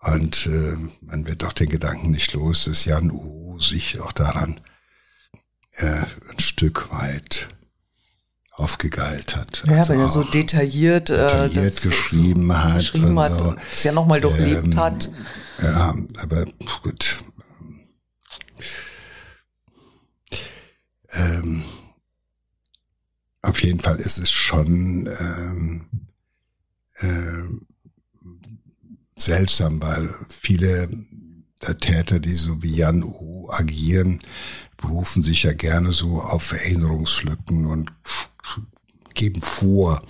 Und 0.00 0.46
äh, 0.46 0.76
man 1.02 1.26
wird 1.26 1.44
auch 1.44 1.52
den 1.52 1.68
Gedanken 1.68 2.10
nicht 2.10 2.32
los, 2.32 2.64
dass 2.64 2.84
Jan 2.84 3.10
U 3.10 3.60
sich 3.60 4.00
auch 4.00 4.12
daran 4.12 4.60
äh, 5.72 6.04
ein 6.30 6.38
Stück 6.38 6.90
weit 6.90 7.48
aufgegeilt 8.60 9.36
hat. 9.36 9.62
Ja, 9.66 9.78
also 9.78 9.92
weil 9.92 10.00
er 10.00 10.08
so 10.08 10.22
detailliert, 10.22 11.08
detailliert 11.08 11.84
äh, 11.84 11.88
geschrieben 11.88 12.56
hat. 12.56 12.78
Geschrieben 12.78 13.18
hat 13.18 13.38
so. 13.38 13.44
und 13.44 13.60
es 13.70 13.84
ja 13.84 13.92
nochmal 13.92 14.20
durchlebt 14.20 14.74
ähm, 14.74 14.76
hat. 14.76 15.10
Ja, 15.62 15.94
aber 16.18 16.44
gut. 16.82 17.24
Ähm, 21.12 21.64
auf 23.42 23.62
jeden 23.62 23.80
Fall 23.80 23.96
ist 23.96 24.18
es 24.18 24.30
schon 24.30 25.08
ähm, 25.18 25.86
äh, 27.00 27.42
seltsam, 29.16 29.82
weil 29.82 30.14
viele 30.28 30.88
der 31.62 31.78
Täter, 31.78 32.20
die 32.20 32.32
so 32.32 32.62
wie 32.62 32.76
Jan 32.76 33.02
U 33.02 33.50
agieren, 33.50 34.20
berufen 34.76 35.22
sich 35.22 35.42
ja 35.42 35.52
gerne 35.52 35.92
so 35.92 36.20
auf 36.20 36.52
Erinnerungslücken 36.52 37.66
und 37.66 37.92
geben 39.20 39.42
vor, 39.42 40.02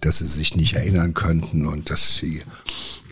dass 0.00 0.18
sie 0.18 0.26
sich 0.26 0.54
nicht 0.54 0.74
erinnern 0.74 1.14
könnten 1.14 1.66
und 1.66 1.90
dass 1.90 2.18
sie 2.18 2.42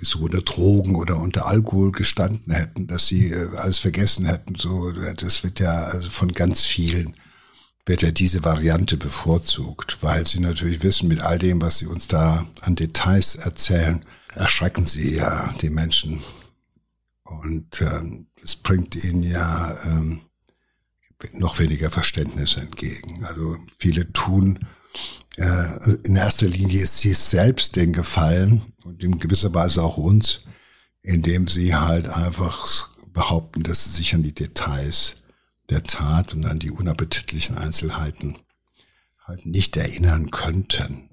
so 0.03 0.21
unter 0.21 0.43
Drogen 0.43 0.95
oder 0.95 1.17
unter 1.17 1.47
Alkohol 1.47 1.91
gestanden 1.93 2.53
hätten, 2.53 2.87
dass 2.87 3.07
sie 3.07 3.31
äh, 3.33 3.49
alles 3.57 3.79
vergessen 3.79 4.27
hätten. 4.27 4.55
So, 4.55 4.93
das 4.93 5.43
wird 5.43 5.59
ja 5.59 5.75
also 5.75 6.11
von 6.11 6.33
ganz 6.33 6.65
vielen 6.65 7.15
wird 7.87 8.03
ja 8.03 8.11
diese 8.11 8.45
Variante 8.45 8.97
bevorzugt, 8.97 9.99
weil 10.01 10.27
sie 10.27 10.41
natürlich 10.41 10.83
wissen, 10.83 11.09
mit 11.09 11.21
all 11.21 11.39
dem, 11.39 11.63
was 11.63 11.79
sie 11.79 11.87
uns 11.87 12.09
da 12.09 12.45
an 12.61 12.75
Details 12.75 13.37
erzählen, 13.37 14.05
erschrecken 14.35 14.87
sie 14.87 15.15
ja 15.15 15.55
die 15.63 15.71
Menschen. 15.71 16.21
Und 17.23 17.81
ähm, 17.81 18.27
es 18.43 18.57
bringt 18.57 18.97
ihnen 18.97 19.23
ja 19.23 19.79
ähm, 19.85 20.21
noch 21.35 21.61
weniger 21.61 21.91
Verständnis 21.93 22.57
entgegen. 22.57 23.25
Also 23.25 23.57
viele 23.79 24.13
tun 24.13 24.59
äh, 25.37 25.95
in 26.05 26.17
erster 26.17 26.49
Linie 26.49 26.83
ist 26.83 26.99
sie 26.99 27.13
selbst 27.13 27.77
den 27.77 27.93
Gefallen 27.93 28.73
und 28.85 29.03
in 29.03 29.19
gewisser 29.19 29.53
Weise 29.55 29.83
auch 29.83 29.97
uns, 29.97 30.41
indem 31.03 31.47
sie 31.47 31.75
halt 31.75 32.09
einfach 32.09 32.89
behaupten, 33.13 33.63
dass 33.63 33.85
sie 33.85 33.91
sich 33.91 34.15
an 34.15 34.23
die 34.23 34.35
Details 34.35 35.23
der 35.71 35.83
Tat 35.83 36.35
und 36.35 36.47
an 36.47 36.59
die 36.59 36.71
unappetitlichen 36.71 37.59
Einzelheiten 37.59 38.39
halt 39.25 39.47
nicht 39.47 39.77
erinnern 39.77 40.31
könnten. 40.31 41.11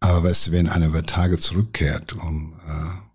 Aber 0.00 0.24
weißt 0.24 0.48
du, 0.48 0.52
wenn 0.52 0.68
einer 0.68 0.86
über 0.86 1.02
Tage 1.02 1.38
zurückkehrt, 1.38 2.12
um 2.12 2.58
äh, 2.66 3.08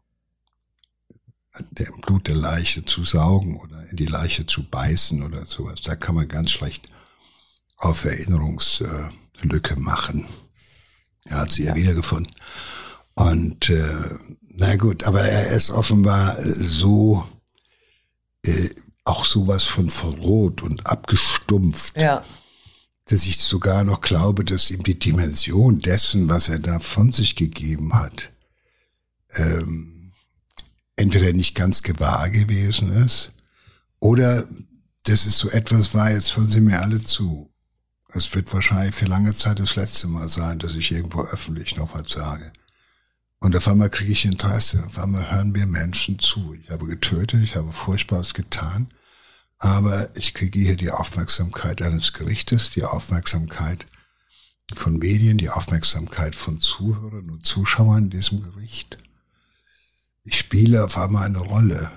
im 1.84 2.02
Blut 2.02 2.28
der 2.28 2.36
Leiche 2.36 2.84
zu 2.84 3.04
saugen 3.04 3.58
oder 3.58 3.88
in 3.90 3.96
die 3.96 4.08
Leiche 4.08 4.46
zu 4.46 4.64
beißen 4.64 5.24
oder 5.24 5.46
sowas, 5.46 5.82
da 5.84 5.96
kann 5.96 6.16
man 6.16 6.28
ganz 6.28 6.52
schlecht 6.52 6.90
auf 7.78 8.06
Erinnerungslücke 9.44 9.80
machen. 9.80 10.26
Er 11.26 11.38
hat 11.38 11.52
sie 11.52 11.64
ja 11.64 11.76
wiedergefunden. 11.76 12.34
Und 13.16 13.70
äh, 13.70 14.18
na 14.56 14.76
gut, 14.76 15.04
aber 15.04 15.22
er 15.22 15.48
ist 15.56 15.70
offenbar 15.70 16.36
so 16.42 17.28
äh, 18.46 18.70
auch 19.06 19.26
sowas 19.26 19.64
von 19.64 19.90
verroht 19.90 20.62
und 20.62 20.86
abgestumpft. 20.88 21.96
Ja. 21.98 22.24
Dass 23.06 23.26
ich 23.26 23.40
sogar 23.40 23.84
noch 23.84 24.02
glaube, 24.02 24.46
dass 24.46 24.72
ihm 24.72 24.84
die 24.84 24.98
Dimension 24.98 25.80
dessen, 25.80 26.30
was 26.30 26.50
er 26.50 26.60
da 26.60 26.80
von 26.80 27.12
sich 27.12 27.36
gegeben 27.36 27.94
hat, 27.94 28.32
ähm, 29.36 30.14
entweder 30.96 31.34
nicht 31.34 31.56
ganz 31.56 31.84
gewahr 31.84 32.30
gewesen 32.30 32.94
ist 33.06 33.34
oder 34.00 34.48
dass 35.04 35.26
es 35.26 35.38
so 35.38 35.50
etwas 35.50 35.94
war, 35.94 36.12
jetzt 36.12 36.38
hören 36.38 36.48
Sie 36.48 36.62
mir 36.62 36.82
alle 36.82 37.02
zu. 37.02 37.53
Es 38.16 38.34
wird 38.36 38.54
wahrscheinlich 38.54 38.94
für 38.94 39.06
lange 39.06 39.34
Zeit 39.34 39.60
das 39.60 39.76
letzte 39.76 40.08
Mal 40.08 40.30
sein, 40.30 40.60
dass 40.60 40.76
ich 40.76 40.92
irgendwo 40.92 41.24
öffentlich 41.24 41.76
noch 41.78 41.96
was 41.96 42.12
sage. 42.12 42.54
Und 43.40 43.58
auf 43.58 43.68
einmal 43.68 43.90
kriege 43.90 44.12
ich 44.12 44.24
Interesse. 44.24 44.84
Auf 44.86 45.00
einmal 45.00 45.32
hören 45.32 45.52
mir 45.52 45.66
Menschen 45.66 46.20
zu. 46.20 46.54
Ich 46.54 46.70
habe 46.70 46.86
getötet, 46.86 47.44
ich 47.44 47.56
habe 47.56 47.72
Furchtbares 47.72 48.34
getan. 48.34 48.94
Aber 49.58 50.16
ich 50.16 50.34
kriege 50.34 50.60
hier 50.60 50.78
die 50.78 50.92
Aufmerksamkeit 50.92 51.82
eines 51.82 52.14
Gerichtes, 52.14 52.70
die 52.70 52.84
Aufmerksamkeit 52.84 53.86
von 54.74 54.98
Medien, 54.98 55.38
die 55.38 55.50
Aufmerksamkeit 55.50 56.36
von 56.36 56.60
Zuhörern 56.60 57.30
und 57.30 57.46
Zuschauern 57.46 58.06
in 58.06 58.10
diesem 58.12 58.44
Gericht. 58.44 58.98
Ich 60.24 60.38
spiele 60.38 60.84
auf 60.86 60.98
einmal 60.98 61.26
eine 61.26 61.40
Rolle. 61.40 61.92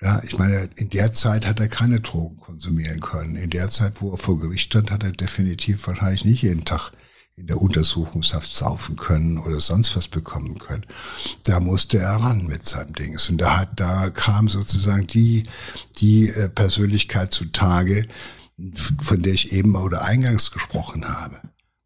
Ja, 0.00 0.22
ich 0.22 0.38
meine, 0.38 0.68
in 0.76 0.90
der 0.90 1.12
Zeit 1.12 1.44
hat 1.44 1.58
er 1.58 1.68
keine 1.68 2.00
Drogen 2.00 2.38
konsumieren 2.38 3.00
können. 3.00 3.34
In 3.34 3.50
der 3.50 3.68
Zeit, 3.68 4.00
wo 4.00 4.12
er 4.12 4.18
vor 4.18 4.38
Gericht 4.38 4.66
stand, 4.66 4.92
hat 4.92 5.02
er 5.02 5.10
definitiv 5.10 5.86
wahrscheinlich 5.88 6.24
nicht 6.24 6.42
jeden 6.42 6.64
Tag 6.64 6.92
in 7.34 7.46
der 7.46 7.60
Untersuchungshaft 7.60 8.54
saufen 8.54 8.96
können 8.96 9.38
oder 9.38 9.60
sonst 9.60 9.96
was 9.96 10.08
bekommen 10.08 10.58
können. 10.58 10.84
Da 11.44 11.60
musste 11.60 11.98
er 11.98 12.16
ran 12.16 12.46
mit 12.46 12.66
seinem 12.66 12.94
Dings. 12.94 13.28
Und 13.28 13.38
da 13.38 13.58
hat, 13.58 13.78
da 13.78 14.10
kam 14.10 14.48
sozusagen 14.48 15.06
die, 15.06 15.44
die 15.98 16.28
äh, 16.28 16.48
Persönlichkeit 16.48 17.32
zutage, 17.32 18.06
von 19.00 19.22
der 19.22 19.34
ich 19.34 19.52
eben 19.52 19.76
oder 19.76 20.04
eingangs 20.04 20.50
gesprochen 20.50 21.08
habe. 21.08 21.40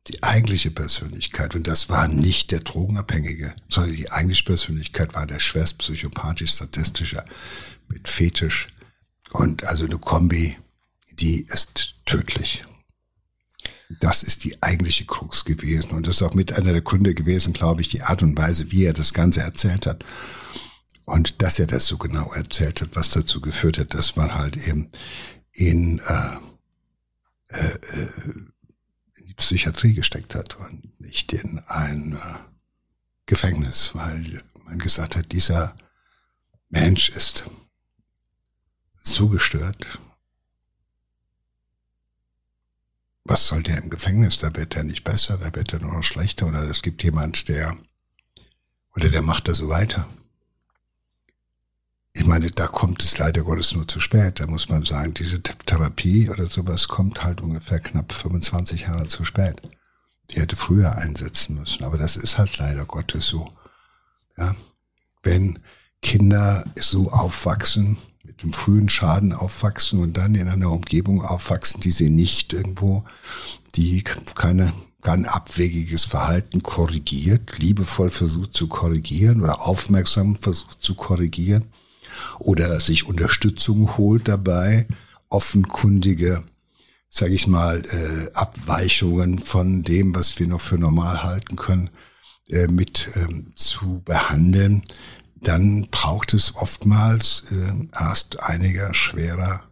Die 0.08 0.22
eigentliche 0.22 0.70
Persönlichkeit. 0.70 1.54
Und 1.54 1.66
das 1.66 1.88
war 1.90 2.08
nicht 2.08 2.50
der 2.50 2.60
Drogenabhängige, 2.60 3.54
sondern 3.68 3.94
die 3.94 4.10
eigentliche 4.10 4.44
Persönlichkeit 4.44 5.14
war 5.14 5.26
der 5.26 5.38
schwerst 5.38 5.78
psychopathisch-statistische 5.78 7.24
mit 7.93 8.09
Fetisch. 8.09 8.68
Und 9.30 9.64
also 9.64 9.84
eine 9.84 9.99
Kombi, 9.99 10.57
die 11.12 11.47
ist 11.49 11.95
tödlich. 12.05 12.64
Das 14.01 14.22
ist 14.22 14.45
die 14.45 14.62
eigentliche 14.62 15.05
Krux 15.05 15.45
gewesen. 15.45 15.90
Und 15.90 16.07
das 16.07 16.16
ist 16.16 16.22
auch 16.22 16.34
mit 16.34 16.53
einer 16.53 16.72
der 16.72 16.82
Gründe 16.82 17.14
gewesen, 17.14 17.53
glaube 17.53 17.82
ich, 17.82 17.88
die 17.88 18.03
Art 18.03 18.22
und 18.22 18.36
Weise, 18.36 18.70
wie 18.72 18.84
er 18.84 18.95
das 18.95 19.12
Ganze 19.12 19.43
erzählt 19.43 19.86
hat. 19.86 20.05
Und 21.05 21.43
dass 21.43 21.59
er 21.59 21.66
das 21.66 21.86
so 21.86 21.99
genau 21.99 22.32
erzählt 22.32 22.80
hat, 22.80 22.95
was 22.95 23.11
dazu 23.11 23.40
geführt 23.40 23.78
hat, 23.78 23.95
dass 23.95 24.16
man 24.16 24.34
halt 24.34 24.57
eben 24.57 24.90
in, 25.53 25.99
äh, 25.99 26.36
äh, 27.49 27.78
in 29.16 29.26
die 29.26 29.34
Psychiatrie 29.34 29.95
gesteckt 29.95 30.34
hat 30.34 30.57
und 30.57 31.01
nicht 31.01 31.32
in 31.32 31.59
ein 31.66 32.14
äh, 32.14 32.38
Gefängnis, 33.26 33.95
weil 33.95 34.43
man 34.64 34.78
gesagt 34.78 35.16
hat, 35.16 35.32
dieser 35.32 35.76
Mensch 36.70 37.11
ist 37.11 37.45
so 39.03 39.28
gestört, 39.28 39.98
was 43.24 43.46
soll 43.46 43.62
der 43.62 43.78
im 43.78 43.90
Gefängnis? 43.90 44.38
Da 44.38 44.55
wird 44.55 44.76
er 44.76 44.84
nicht 44.84 45.05
besser, 45.05 45.38
da 45.38 45.55
wird 45.55 45.72
er 45.72 45.80
nur 45.80 45.92
noch 45.92 46.03
schlechter 46.03 46.46
oder 46.46 46.62
es 46.64 46.82
gibt 46.82 47.03
jemand, 47.03 47.48
der, 47.48 47.76
oder 48.94 49.09
der 49.09 49.22
macht 49.22 49.48
da 49.48 49.55
so 49.55 49.68
weiter. 49.68 50.09
Ich 52.14 52.26
meine, 52.26 52.50
da 52.50 52.66
kommt 52.66 53.03
es 53.03 53.16
leider 53.16 53.42
Gottes 53.42 53.72
nur 53.72 53.88
zu 53.88 53.98
spät. 53.98 54.38
Da 54.38 54.46
muss 54.46 54.68
man 54.68 54.84
sagen, 54.84 55.14
diese 55.14 55.42
Therapie 55.42 56.28
oder 56.28 56.46
sowas 56.46 56.88
kommt 56.88 57.24
halt 57.24 57.40
ungefähr 57.40 57.80
knapp 57.80 58.12
25 58.12 58.82
Jahre 58.82 59.09
zu 59.09 59.24
spät. 59.24 59.62
Die 60.30 60.40
hätte 60.40 60.57
früher 60.57 60.94
einsetzen 60.96 61.55
müssen. 61.55 61.84
Aber 61.84 61.96
das 61.96 62.16
ist 62.16 62.36
halt 62.36 62.59
leider 62.59 62.84
Gottes 62.84 63.26
so. 63.28 63.50
Ja. 64.36 64.55
Wenn 65.22 65.61
Kinder 66.03 66.64
so 66.74 67.11
aufwachsen, 67.11 67.96
mit 68.24 68.42
dem 68.42 68.52
frühen 68.52 68.88
Schaden 68.88 69.32
aufwachsen 69.32 70.00
und 70.00 70.16
dann 70.16 70.34
in 70.34 70.48
einer 70.48 70.70
Umgebung 70.70 71.22
aufwachsen, 71.22 71.80
die 71.80 71.90
sie 71.90 72.10
nicht 72.10 72.52
irgendwo, 72.52 73.04
die 73.74 74.02
keine 74.02 74.72
kein 75.02 75.26
abwegiges 75.26 76.04
Verhalten 76.04 76.62
korrigiert, 76.62 77.58
liebevoll 77.58 78.08
versucht 78.08 78.54
zu 78.54 78.68
korrigieren 78.68 79.42
oder 79.42 79.62
aufmerksam 79.62 80.36
versucht 80.36 80.80
zu 80.80 80.94
korrigieren 80.94 81.64
oder 82.38 82.80
sich 82.80 83.06
Unterstützung 83.06 83.96
holt 83.96 84.28
dabei, 84.28 84.86
offenkundige, 85.28 86.44
sage 87.08 87.34
ich 87.34 87.48
mal, 87.48 87.82
äh, 87.84 88.32
Abweichungen 88.34 89.40
von 89.40 89.82
dem, 89.82 90.14
was 90.14 90.38
wir 90.38 90.46
noch 90.46 90.60
für 90.60 90.78
normal 90.78 91.24
halten 91.24 91.56
können, 91.56 91.90
äh, 92.48 92.68
mit 92.68 93.08
ähm, 93.16 93.52
zu 93.56 94.02
behandeln, 94.04 94.82
dann 95.43 95.88
braucht 95.90 96.34
es 96.34 96.55
oftmals 96.55 97.43
äh, 97.51 97.88
erst 97.93 98.40
einiger 98.40 98.95
schwerer 98.95 99.64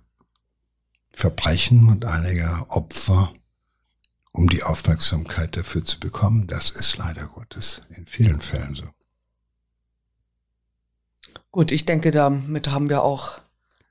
Verbrechen 1.12 1.88
und 1.88 2.04
einiger 2.04 2.66
Opfer, 2.68 3.32
um 4.32 4.48
die 4.48 4.64
Aufmerksamkeit 4.64 5.56
dafür 5.56 5.84
zu 5.84 6.00
bekommen. 6.00 6.46
Das 6.48 6.70
ist 6.70 6.96
leider 6.96 7.26
Gottes 7.26 7.82
in 7.96 8.06
vielen 8.06 8.40
Fällen 8.40 8.74
so. 8.74 8.84
Gut, 11.52 11.70
ich 11.70 11.84
denke, 11.84 12.10
damit 12.10 12.68
haben 12.68 12.88
wir 12.88 13.02
auch 13.02 13.40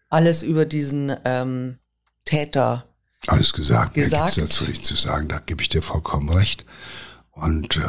alles 0.10 0.44
über 0.44 0.66
diesen 0.66 1.16
ähm, 1.26 1.78
Täter 2.26 2.86
alles 3.28 3.54
gesagt. 3.54 3.94
gesagt. 3.94 4.38
Da 4.38 4.42
dazu 4.42 4.66
nichts 4.66 4.88
zu 4.88 4.96
sagen. 4.96 5.28
Da 5.28 5.40
gebe 5.40 5.62
ich 5.62 5.70
dir 5.70 5.82
vollkommen 5.82 6.30
recht. 6.30 6.66
Und 7.32 7.78
äh, 7.78 7.82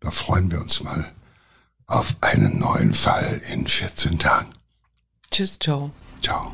da 0.00 0.10
freuen 0.10 0.50
wir 0.50 0.60
uns 0.60 0.82
mal 0.82 1.12
auf 1.86 2.16
einen 2.20 2.58
neuen 2.58 2.94
Fall 2.94 3.40
in 3.50 3.66
14 3.66 4.18
Tagen. 4.18 4.52
Tschüss, 5.30 5.58
ciao. 5.58 5.90
Ciao. 6.22 6.52